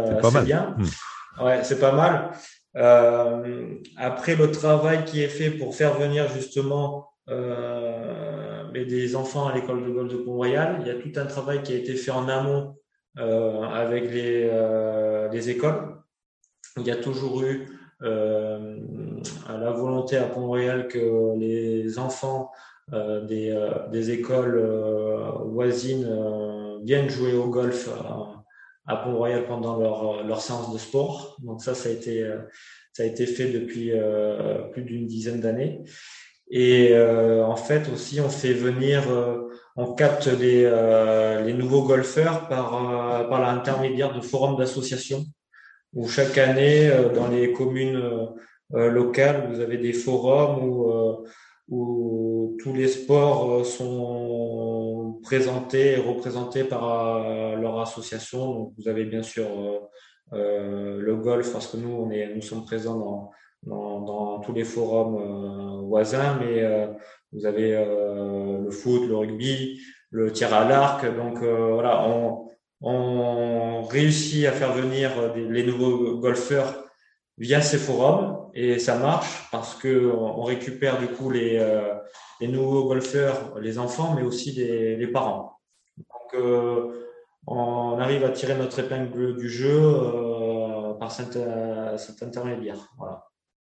bien. 0.44 0.76
Hmm. 0.78 1.44
Ouais, 1.44 1.64
c'est 1.64 1.78
pas 1.78 1.92
mal. 1.92 2.30
Euh, 2.76 3.76
après 3.96 4.34
le 4.34 4.50
travail 4.50 5.04
qui 5.04 5.22
est 5.22 5.28
fait 5.28 5.50
pour 5.50 5.74
faire 5.74 5.98
venir 5.98 6.28
justement 6.28 7.08
euh, 7.28 8.70
des 8.72 9.14
enfants 9.16 9.46
à 9.46 9.54
l'école 9.54 9.84
de 9.84 9.90
golf 9.90 10.12
de 10.12 10.16
Pont-Royal. 10.16 10.78
Il 10.80 10.86
y 10.86 10.90
a 10.90 10.94
tout 10.94 11.12
un 11.16 11.26
travail 11.26 11.62
qui 11.62 11.72
a 11.72 11.76
été 11.76 11.94
fait 11.94 12.10
en 12.10 12.28
amont 12.28 12.76
euh, 13.18 13.62
avec 13.62 14.10
les, 14.10 14.48
euh, 14.50 15.28
les 15.28 15.50
écoles. 15.50 15.96
Il 16.78 16.86
y 16.86 16.90
a 16.90 16.96
toujours 16.96 17.42
eu 17.42 17.68
euh, 18.02 18.78
la 19.48 19.70
volonté 19.70 20.16
à 20.16 20.24
Pont-Royal 20.24 20.88
que 20.88 21.38
les 21.38 21.98
enfants 21.98 22.50
euh, 22.92 23.20
des, 23.20 23.54
des, 23.92 24.10
écoles 24.10 24.60
voisines 25.44 26.08
viennent 26.82 27.10
jouer 27.10 27.34
au 27.34 27.48
golf 27.48 27.88
à 27.88 28.41
Pont-Royal 28.86 29.46
pendant 29.46 29.78
leur, 29.78 30.24
leur 30.24 30.40
séance 30.40 30.72
de 30.72 30.78
sport. 30.78 31.36
Donc 31.42 31.62
ça, 31.62 31.74
ça 31.74 31.88
a 31.88 31.92
été, 31.92 32.26
ça 32.92 33.02
a 33.02 33.06
été 33.06 33.26
fait 33.26 33.50
depuis 33.50 33.92
plus 34.72 34.82
d'une 34.82 35.06
dizaine 35.06 35.40
d'années. 35.40 35.82
Et 36.52 36.90
euh, 36.92 37.44
en 37.44 37.56
fait 37.56 37.88
aussi, 37.90 38.20
on 38.20 38.28
fait 38.28 38.52
venir, 38.52 39.10
euh, 39.10 39.48
on 39.74 39.94
capte 39.94 40.26
les, 40.26 40.64
euh, 40.64 41.40
les 41.40 41.54
nouveaux 41.54 41.82
golfeurs 41.82 42.46
par, 42.46 43.28
par 43.30 43.40
l'intermédiaire 43.40 44.14
de 44.14 44.20
forums 44.20 44.58
d'associations, 44.58 45.24
où 45.94 46.06
chaque 46.08 46.36
année, 46.36 46.90
dans 47.14 47.28
les 47.28 47.52
communes 47.54 48.00
locales, 48.70 49.48
vous 49.50 49.60
avez 49.60 49.78
des 49.78 49.94
forums 49.94 50.62
où, 50.62 51.26
où 51.72 52.56
tous 52.60 52.74
les 52.80 52.88
sports 52.88 53.64
sont 53.66 55.18
présentés 55.22 55.92
et 55.92 55.96
représentés 55.96 56.64
par 56.64 56.86
leur 57.56 57.80
association. 57.80 58.40
Donc, 58.54 58.72
vous 58.76 58.88
avez 58.92 59.04
bien 59.14 59.24
sûr 59.24 59.46
le 60.32 61.14
golf, 61.16 61.52
parce 61.52 61.66
que 61.70 61.78
nous, 61.82 61.94
on 62.02 62.10
est, 62.10 62.34
nous 62.34 62.42
sommes 62.42 62.64
présents 62.64 62.98
dans 62.98 63.30
dans, 63.64 64.00
dans 64.00 64.40
tous 64.40 64.52
les 64.52 64.64
forums 64.64 65.16
euh, 65.16 65.86
voisins, 65.86 66.38
mais 66.40 66.62
euh, 66.62 66.86
vous 67.32 67.46
avez 67.46 67.74
euh, 67.74 68.58
le 68.64 68.70
foot, 68.70 69.06
le 69.08 69.16
rugby, 69.16 69.80
le 70.10 70.32
tir 70.32 70.52
à 70.52 70.68
l'arc. 70.68 71.04
Donc 71.16 71.38
voilà, 71.38 72.06
on, 72.08 72.48
on 72.80 73.82
réussit 73.82 74.46
à 74.46 74.52
faire 74.52 74.72
venir 74.72 75.10
les 75.34 75.64
nouveaux 75.64 76.18
golfeurs 76.18 76.84
via 77.38 77.60
ces 77.60 77.78
forums 77.78 78.50
et 78.54 78.78
ça 78.78 78.98
marche 78.98 79.48
parce 79.50 79.74
que 79.74 80.10
on 80.12 80.42
récupère 80.42 80.98
du 80.98 81.06
coup 81.06 81.30
les, 81.30 81.56
euh, 81.58 81.94
les 82.40 82.48
nouveaux 82.48 82.86
golfeurs, 82.86 83.58
les 83.60 83.78
enfants, 83.78 84.14
mais 84.14 84.22
aussi 84.22 84.52
les, 84.52 85.06
parents. 85.06 85.58
Donc 85.96 86.34
euh, 86.34 87.08
on 87.46 87.98
arrive 87.98 88.24
à 88.24 88.30
tirer 88.30 88.56
notre 88.56 88.78
épingle 88.78 89.36
du 89.36 89.48
jeu 89.48 89.80
euh, 89.80 90.94
par 90.94 91.10
cet, 91.10 91.36
intermédiaire. 92.22 92.76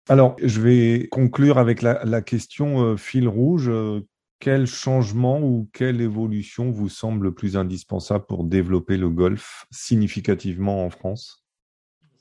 Alors, 0.09 0.35
je 0.41 0.61
vais 0.61 1.07
conclure 1.09 1.57
avec 1.57 1.81
la, 1.81 2.05
la 2.05 2.21
question 2.21 2.95
fil 2.95 3.27
rouge. 3.27 3.69
Quel 4.39 4.67
changement 4.67 5.41
ou 5.41 5.67
quelle 5.73 5.99
évolution 5.99 6.69
vous 6.71 6.89
semble 6.89 7.25
le 7.25 7.33
plus 7.33 7.57
indispensable 7.57 8.25
pour 8.27 8.43
développer 8.43 8.95
le 8.95 9.09
golf 9.09 9.65
significativement 9.71 10.85
en 10.85 10.91
France? 10.91 11.46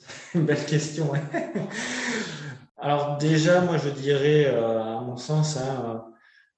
Belle 0.34 0.64
question. 0.66 1.12
Alors 2.76 3.18
déjà, 3.18 3.60
moi 3.60 3.78
je 3.78 3.88
dirais, 3.88 4.46
euh, 4.46 4.98
à 4.98 5.00
mon 5.00 5.16
sens, 5.16 5.56
hein, 5.56 6.04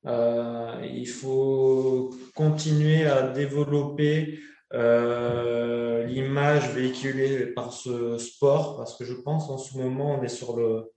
euh, 0.06 0.74
il 0.84 1.08
faut 1.08 2.10
continuer 2.34 3.06
à 3.06 3.22
développer 3.28 4.40
euh, 4.74 6.04
l'image 6.04 6.74
véhiculée 6.74 7.46
par 7.46 7.72
ce 7.72 8.18
sport, 8.18 8.76
parce 8.76 8.96
que 8.96 9.04
je 9.04 9.14
pense 9.14 9.48
en 9.48 9.58
ce 9.58 9.78
moment 9.78 10.18
on 10.18 10.22
est 10.22 10.28
sur 10.28 10.56
le, 10.56 10.92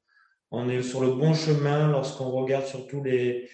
bon 0.52 1.34
chemin 1.34 1.90
lorsqu'on 1.90 2.30
regarde 2.30 2.66
surtout 2.66 3.02
les 3.04 3.50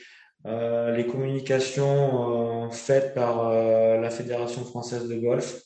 euh, 0.45 1.03
communications 1.03 2.65
euh, 2.65 2.69
faites 2.69 3.13
par 3.13 3.49
euh, 3.49 3.97
la 3.99 4.09
Fédération 4.09 4.63
française 4.63 5.07
de 5.07 5.15
golf, 5.15 5.61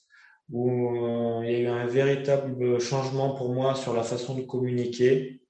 où 0.52 1.42
il 1.44 1.52
y 1.52 1.56
a 1.56 1.60
eu 1.60 1.68
un 1.68 1.86
véritable 1.86 2.80
changement 2.80 3.32
pour 3.36 3.54
moi 3.54 3.76
sur 3.76 3.94
la 3.94 4.04
façon 4.04 4.36
de 4.36 4.42
communiquer. 4.42 5.42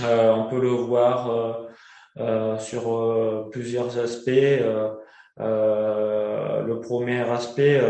on 0.00 0.46
peut 0.50 0.60
le 0.60 0.68
voir 0.68 1.68
sur 2.58 3.48
plusieurs 3.50 3.98
aspects. 3.98 4.62
le 5.38 6.80
premier 6.80 7.20
aspect, 7.20 7.80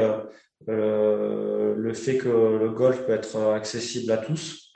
le 0.67 1.93
fait 1.95 2.19
que 2.19 2.29
le 2.29 2.71
golf 2.71 3.07
peut 3.07 3.13
être 3.13 3.37
accessible 3.53 4.13
à 4.13 4.19
tous. 4.19 4.73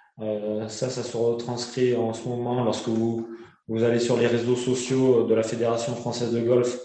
ça, 0.68 0.90
ça 0.90 1.02
se 1.02 1.16
retranscrit 1.16 1.94
en 1.96 2.12
ce 2.12 2.28
moment 2.28 2.64
lorsque 2.64 2.88
vous 2.88 3.28
vous 3.70 3.84
allez 3.84 4.00
sur 4.00 4.16
les 4.16 4.26
réseaux 4.26 4.56
sociaux 4.56 5.28
de 5.28 5.32
la 5.32 5.44
Fédération 5.44 5.94
française 5.94 6.32
de 6.32 6.40
golf, 6.40 6.80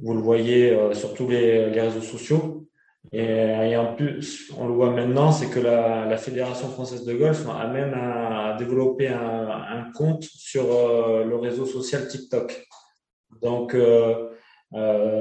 vous 0.00 0.14
le 0.14 0.20
voyez 0.20 0.72
euh, 0.72 0.92
sur 0.92 1.14
tous 1.14 1.28
les, 1.28 1.66
réseaux 1.80 2.00
sociaux. 2.00 2.67
Et, 3.12 3.76
en 3.76 3.94
plus, 3.94 4.52
on 4.58 4.66
le 4.66 4.74
voit 4.74 4.90
maintenant, 4.90 5.32
c'est 5.32 5.48
que 5.48 5.60
la, 5.60 6.16
Fédération 6.16 6.68
française 6.68 7.04
de 7.04 7.14
golf 7.14 7.46
a 7.48 7.66
même 7.68 7.96
développé 8.58 9.08
un, 9.08 9.90
compte 9.94 10.24
sur 10.24 10.64
euh, 10.70 11.24
le 11.24 11.36
réseau 11.36 11.64
social 11.64 12.06
TikTok. 12.06 12.66
Donc, 13.40 13.74
euh, 13.74 14.28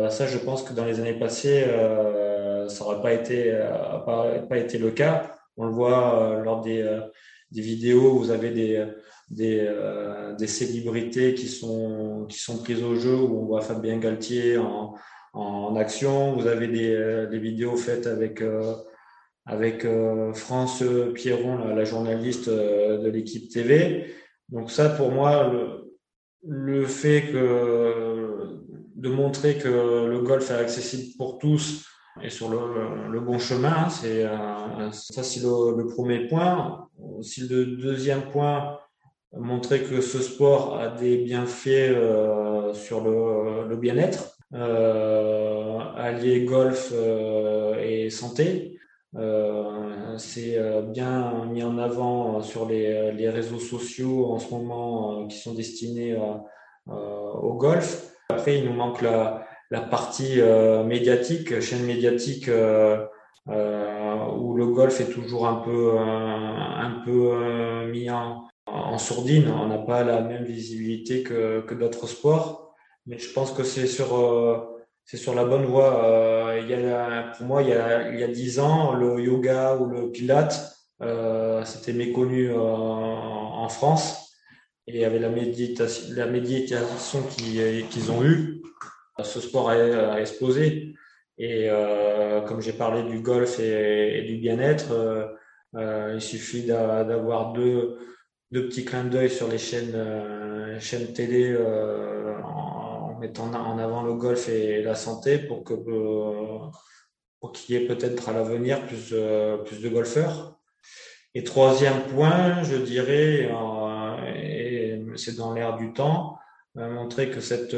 ça, 0.09 0.27
je 0.27 0.37
pense 0.37 0.63
que 0.63 0.73
dans 0.73 0.85
les 0.85 0.99
années 0.99 1.17
passées, 1.17 1.65
ça 2.67 2.83
n'aurait 2.83 3.01
pas 3.01 3.13
été, 3.13 3.57
pas, 4.05 4.57
été 4.57 4.77
le 4.77 4.91
cas. 4.91 5.31
On 5.55 5.65
le 5.65 5.71
voit 5.71 6.41
lors 6.43 6.61
des, 6.61 6.85
vidéos 7.51 8.13
où 8.13 8.19
vous 8.19 8.31
avez 8.31 8.51
des 8.51 8.85
des, 9.29 9.65
euh, 9.67 10.35
des 10.35 10.47
célébrités 10.47 11.33
qui 11.33 11.47
sont, 11.47 12.25
qui 12.29 12.39
sont 12.39 12.57
prises 12.59 12.83
au 12.83 12.95
jeu, 12.95 13.15
où 13.15 13.41
on 13.41 13.45
voit 13.45 13.61
Fabien 13.61 13.97
Galtier 13.97 14.57
en, 14.57 14.95
en 15.38 15.76
action. 15.76 16.34
Vous 16.34 16.47
avez 16.47 16.67
des, 16.67 16.93
euh, 16.93 17.28
vidéos 17.32 17.78
faites 17.78 18.08
avec, 18.08 18.41
euh, 18.41 18.73
avec 19.45 19.88
France 20.34 20.84
Pierron, 21.13 21.73
la, 21.73 21.86
journaliste 21.86 22.50
de 22.50 23.10
l'équipe 23.10 23.50
TV. 23.50 24.13
Donc 24.50 24.71
ça, 24.71 24.89
pour 24.89 25.12
moi, 25.12 25.50
le, 26.43 26.86
fait 26.86 27.32
de 27.32 29.10
montrer 29.10 29.58
que 29.58 30.08
le 30.08 30.19
golf 30.19 30.52
est 30.52 30.56
accessible 30.56 31.15
pour 31.17 31.38
tous 31.38 31.86
et 32.21 32.30
sur 32.30 32.50
le, 32.50 33.19
bon 33.21 33.39
chemin, 33.39 33.89
c'est 33.89 34.26
ça 34.91 35.23
c'est 35.23 35.41
le, 35.41 35.86
premier 35.88 36.28
point. 36.28 36.89
Si 37.21 37.47
le 37.47 37.65
deuxième 37.78 38.23
point, 38.32 38.80
montrer 39.34 39.84
que 39.84 40.02
ce 40.02 40.19
sport 40.19 40.78
a 40.78 40.89
des 40.89 41.17
bienfaits 41.17 41.67
euh, 41.67 42.73
sur 42.73 43.02
le 43.02 43.76
bien-être, 43.78 44.37
euh, 44.53 45.79
allier 45.95 46.45
golf 46.45 46.91
euh, 46.93 47.75
et 47.79 48.10
santé. 48.10 48.79
Euh, 49.15 50.17
c'est 50.17 50.57
euh, 50.57 50.81
bien 50.81 51.45
mis 51.45 51.63
en 51.63 51.77
avant 51.77 52.41
sur 52.41 52.67
les, 52.67 53.12
les, 53.13 53.29
réseaux 53.29 53.60
sociaux 53.60 54.31
en 54.31 54.39
ce 54.39 54.51
moment 54.51 55.27
qui 55.27 55.38
sont 55.38 55.53
destinés 55.53 56.17
au 56.88 57.53
golf. 57.53 58.13
Après, 58.29 58.60
il 58.60 58.65
nous 58.65 58.73
manque 58.73 59.01
la, 59.01 59.45
la 59.71 59.81
partie 59.81 60.39
médiatique, 60.86 61.60
chaîne 61.62 61.86
médiatique 61.86 62.49
où 62.49 63.47
le 63.47 64.67
golf 64.67 64.99
est 65.01 65.12
toujours 65.12 65.47
un 65.47 65.55
peu, 65.55 65.97
un 65.97 67.01
peu 67.05 67.88
mis 67.91 68.10
en, 68.10 68.47
en 68.65 68.97
sourdine. 68.97 69.49
On 69.49 69.67
n'a 69.67 69.79
pas 69.79 70.03
la 70.03 70.21
même 70.21 70.43
visibilité 70.43 71.23
que, 71.23 71.62
que 71.62 71.73
d'autres 71.73 72.07
sports, 72.07 72.66
mais 73.07 73.17
je 73.17 73.31
pense 73.33 73.51
que 73.51 73.63
c'est 73.63 73.87
sur, 73.87 74.15
euh, 74.17 74.57
c'est 75.05 75.17
sur 75.17 75.33
la 75.33 75.45
bonne 75.45 75.65
voie. 75.65 76.05
Euh, 76.05 76.59
il 76.61 76.69
y 76.69 76.73
a, 76.73 77.33
pour 77.37 77.47
moi, 77.47 77.63
il 77.63 77.69
y 77.69 77.73
a, 77.73 78.11
il 78.11 78.19
y 78.19 78.23
a 78.23 78.27
10 78.27 78.59
ans, 78.59 78.93
le 78.93 79.19
yoga 79.19 79.75
ou 79.77 79.85
le 79.87 80.11
pilate, 80.11 80.77
euh, 81.01 81.63
c'était 81.65 81.93
méconnu 81.93 82.53
en 82.53 83.69
France. 83.69 84.23
Et 84.89 85.03
avait 85.03 85.19
la 85.19 85.29
méditation, 85.29 86.13
la 86.15 86.27
méditation 86.27 87.21
qu'ils 87.23 88.11
ont 88.11 88.23
eue. 88.23 88.61
Ce 89.21 89.41
sport 89.41 89.69
a, 89.69 90.19
explosé. 90.21 90.95
Et 91.37 91.69
comme 92.47 92.61
j'ai 92.61 92.73
parlé 92.73 93.03
du 93.03 93.19
golf 93.19 93.59
et, 93.59 94.23
du 94.27 94.37
bien-être, 94.37 95.35
il 95.75 96.21
suffit 96.21 96.63
d'avoir 96.63 97.51
deux, 97.51 97.97
deux 98.51 98.67
petits 98.67 98.85
clins 98.85 99.03
d'œil 99.03 99.29
sur 99.29 99.47
les 99.47 99.57
chaînes, 99.57 99.93
euh, 99.95 100.79
chaînes 100.79 101.13
télé 101.13 101.51
euh, 101.51 102.35
en, 103.17 103.19
mettant 103.19 103.51
en 103.53 103.77
avant 103.77 104.03
le 104.03 104.13
golf 104.13 104.49
et 104.49 104.82
la 104.82 104.95
santé 104.95 105.38
pour 105.39 105.63
que 105.63 105.73
euh, 105.73 106.60
pour 107.39 107.51
qu'il 107.51 107.75
y 107.75 107.77
ait 107.77 107.88
peut-être 107.88 108.30
à 108.30 108.34
l'avenir 108.34 108.86
plus, 108.88 109.13
plus 109.65 109.82
de 109.82 109.89
golfeurs. 109.89 110.58
Et 111.36 111.43
troisième 111.43 112.01
point, 112.08 112.63
je 112.63 112.77
dirais, 112.77 113.47
et 114.36 115.06
c'est 115.15 115.36
dans 115.36 115.53
l'air 115.53 115.77
du 115.77 115.93
temps, 115.93 116.39
montrer 116.73 117.30
que 117.30 117.39
cette 117.39 117.75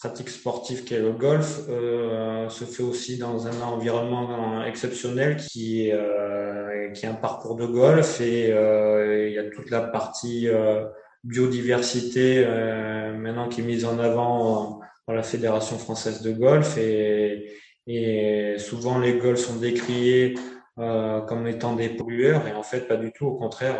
pratique 0.00 0.30
sportive 0.30 0.84
qu'est 0.84 0.98
le 0.98 1.12
golf 1.12 1.60
euh, 1.68 2.48
se 2.48 2.64
fait 2.64 2.82
aussi 2.82 3.18
dans 3.18 3.46
un 3.46 3.60
environnement 3.60 4.64
exceptionnel 4.64 5.36
qui 5.36 5.88
est, 5.88 5.92
euh, 5.92 6.90
qui 6.92 7.04
est 7.04 7.08
un 7.08 7.14
parcours 7.14 7.54
de 7.54 7.66
golf 7.66 8.20
et 8.20 8.50
euh, 8.50 9.28
il 9.28 9.34
y 9.34 9.38
a 9.38 9.44
toute 9.50 9.70
la 9.70 9.82
partie 9.82 10.48
euh, 10.48 10.86
biodiversité 11.24 12.44
euh, 12.46 13.12
maintenant 13.16 13.48
qui 13.48 13.60
est 13.60 13.64
mise 13.64 13.84
en 13.84 13.98
avant 13.98 14.80
par 15.06 15.14
la 15.14 15.22
Fédération 15.22 15.78
française 15.78 16.22
de 16.22 16.32
golf 16.32 16.78
et, 16.78 17.52
et 17.86 18.56
souvent 18.58 18.98
les 18.98 19.14
golfs 19.18 19.40
sont 19.40 19.56
décriés 19.56 20.34
comme 20.76 21.46
étant 21.46 21.74
des 21.74 21.90
pollueurs 21.90 22.48
et 22.48 22.52
en 22.52 22.62
fait 22.62 22.88
pas 22.88 22.96
du 22.96 23.12
tout, 23.12 23.26
au 23.26 23.34
contraire, 23.34 23.76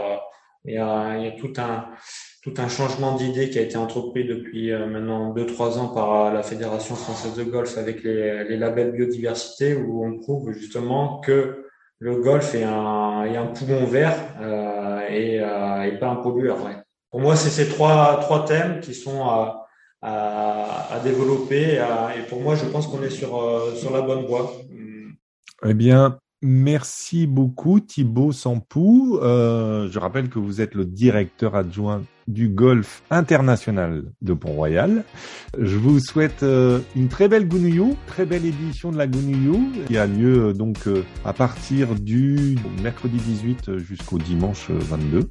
il 0.66 0.74
y 0.74 0.76
a, 0.76 1.16
y 1.16 1.28
a 1.28 1.30
tout 1.30 1.52
un 1.56 1.88
tout 2.42 2.54
un 2.56 2.68
changement 2.68 3.16
d'idée 3.16 3.50
qui 3.50 3.58
a 3.58 3.62
été 3.62 3.76
entrepris 3.76 4.24
depuis 4.24 4.72
euh, 4.72 4.86
maintenant 4.86 5.34
2-3 5.34 5.78
ans 5.78 5.88
par 5.88 6.26
euh, 6.26 6.32
la 6.32 6.42
Fédération 6.42 6.94
française 6.94 7.34
de 7.34 7.44
golf 7.44 7.76
avec 7.76 8.02
les, 8.02 8.44
les, 8.44 8.56
labels 8.56 8.92
biodiversité 8.92 9.74
où 9.74 10.04
on 10.04 10.18
prouve 10.18 10.52
justement 10.52 11.20
que 11.20 11.66
le 11.98 12.16
golf 12.16 12.54
est 12.54 12.64
un, 12.64 13.24
est 13.24 13.36
un 13.36 13.46
poumon 13.46 13.84
vert 13.84 14.16
euh, 14.40 15.00
et, 15.08 15.38
euh, 15.40 15.82
et, 15.82 15.98
pas 15.98 16.08
un 16.08 16.16
pollueur. 16.16 16.64
Ouais. 16.64 16.76
Pour 17.10 17.20
moi, 17.20 17.36
c'est 17.36 17.50
ces 17.50 17.68
trois, 17.68 18.20
trois 18.20 18.44
thèmes 18.44 18.80
qui 18.80 18.94
sont 18.94 19.24
à, 19.24 19.66
à, 20.02 20.94
à 20.94 21.00
développer 21.00 21.74
et 22.16 22.22
pour 22.28 22.40
moi, 22.40 22.54
je 22.54 22.64
pense 22.66 22.86
qu'on 22.86 23.02
est 23.02 23.10
sur, 23.10 23.30
sur 23.76 23.92
la 23.92 24.02
bonne 24.02 24.26
voie. 24.26 24.52
Eh 25.64 25.74
bien, 25.74 26.18
Merci 26.42 27.26
beaucoup 27.26 27.80
Thibaut 27.80 28.32
Sampou. 28.32 29.18
Euh, 29.20 29.88
je 29.90 29.98
rappelle 29.98 30.30
que 30.30 30.38
vous 30.38 30.62
êtes 30.62 30.74
le 30.74 30.86
directeur 30.86 31.54
adjoint 31.54 32.02
du 32.32 32.48
golf 32.48 33.02
international 33.10 34.04
de 34.22 34.32
Pont-Royal. 34.32 35.04
Je 35.58 35.76
vous 35.76 36.00
souhaite 36.00 36.42
euh, 36.42 36.80
une 36.96 37.08
très 37.08 37.28
belle 37.28 37.48
Gounouillou, 37.48 37.96
très 38.06 38.24
belle 38.24 38.44
édition 38.44 38.90
de 38.90 38.98
la 38.98 39.06
Gounouillou 39.06 39.70
qui 39.86 39.96
a 39.98 40.06
lieu 40.06 40.48
euh, 40.48 40.52
donc 40.52 40.86
euh, 40.86 41.04
à 41.24 41.32
partir 41.32 41.94
du 41.94 42.56
mercredi 42.82 43.18
18 43.18 43.78
jusqu'au 43.78 44.18
dimanche 44.18 44.70
22. 44.70 45.30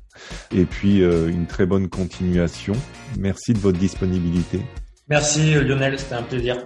Et 0.51 0.65
puis 0.65 0.99
une 0.99 1.45
très 1.45 1.65
bonne 1.65 1.87
continuation. 1.89 2.73
Merci 3.17 3.53
de 3.53 3.59
votre 3.59 3.77
disponibilité. 3.77 4.59
Merci 5.07 5.53
Lionel, 5.53 5.97
c'était 5.97 6.15
un 6.15 6.23
plaisir. 6.23 6.57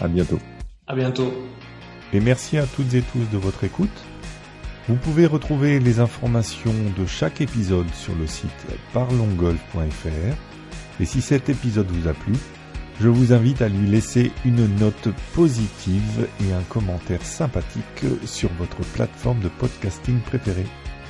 À 0.00 0.08
bientôt. 0.08 0.38
À 0.86 0.94
bientôt. 0.94 1.32
Et 2.12 2.20
merci 2.20 2.56
à 2.56 2.64
toutes 2.64 2.94
et 2.94 3.02
tous 3.02 3.30
de 3.32 3.38
votre 3.38 3.64
écoute. 3.64 3.90
Vous 4.88 4.96
pouvez 4.96 5.26
retrouver 5.26 5.80
les 5.80 6.00
informations 6.00 6.72
de 6.96 7.04
chaque 7.04 7.42
épisode 7.42 7.92
sur 7.92 8.14
le 8.14 8.26
site 8.26 8.66
parlongolf.fr. 8.94 11.00
Et 11.00 11.04
si 11.04 11.20
cet 11.20 11.50
épisode 11.50 11.90
vous 11.90 12.08
a 12.08 12.14
plu, 12.14 12.32
je 12.98 13.08
vous 13.08 13.34
invite 13.34 13.60
à 13.60 13.68
lui 13.68 13.86
laisser 13.86 14.32
une 14.46 14.66
note 14.76 15.10
positive 15.34 16.26
et 16.40 16.54
un 16.54 16.62
commentaire 16.70 17.22
sympathique 17.22 18.06
sur 18.24 18.50
votre 18.54 18.80
plateforme 18.94 19.40
de 19.40 19.48
podcasting 19.48 20.20
préférée. 20.20 20.66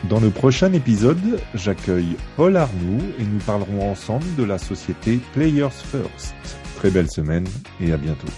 Dans 0.09 0.20
le 0.20 0.31
prochain 0.31 0.72
épisode, 0.72 1.41
j'accueille 1.55 2.16
Paul 2.37 2.57
Arnoux 2.57 3.03
et 3.18 3.24
nous 3.24 3.41
parlerons 3.47 3.91
ensemble 3.91 4.26
de 4.37 4.43
la 4.43 4.59
société 4.59 5.20
Players 5.35 5.70
First. 5.70 6.35
Très 6.76 6.91
belle 6.91 7.11
semaine 7.11 7.47
et 7.81 7.93
à 7.93 7.97
bientôt. 7.97 8.29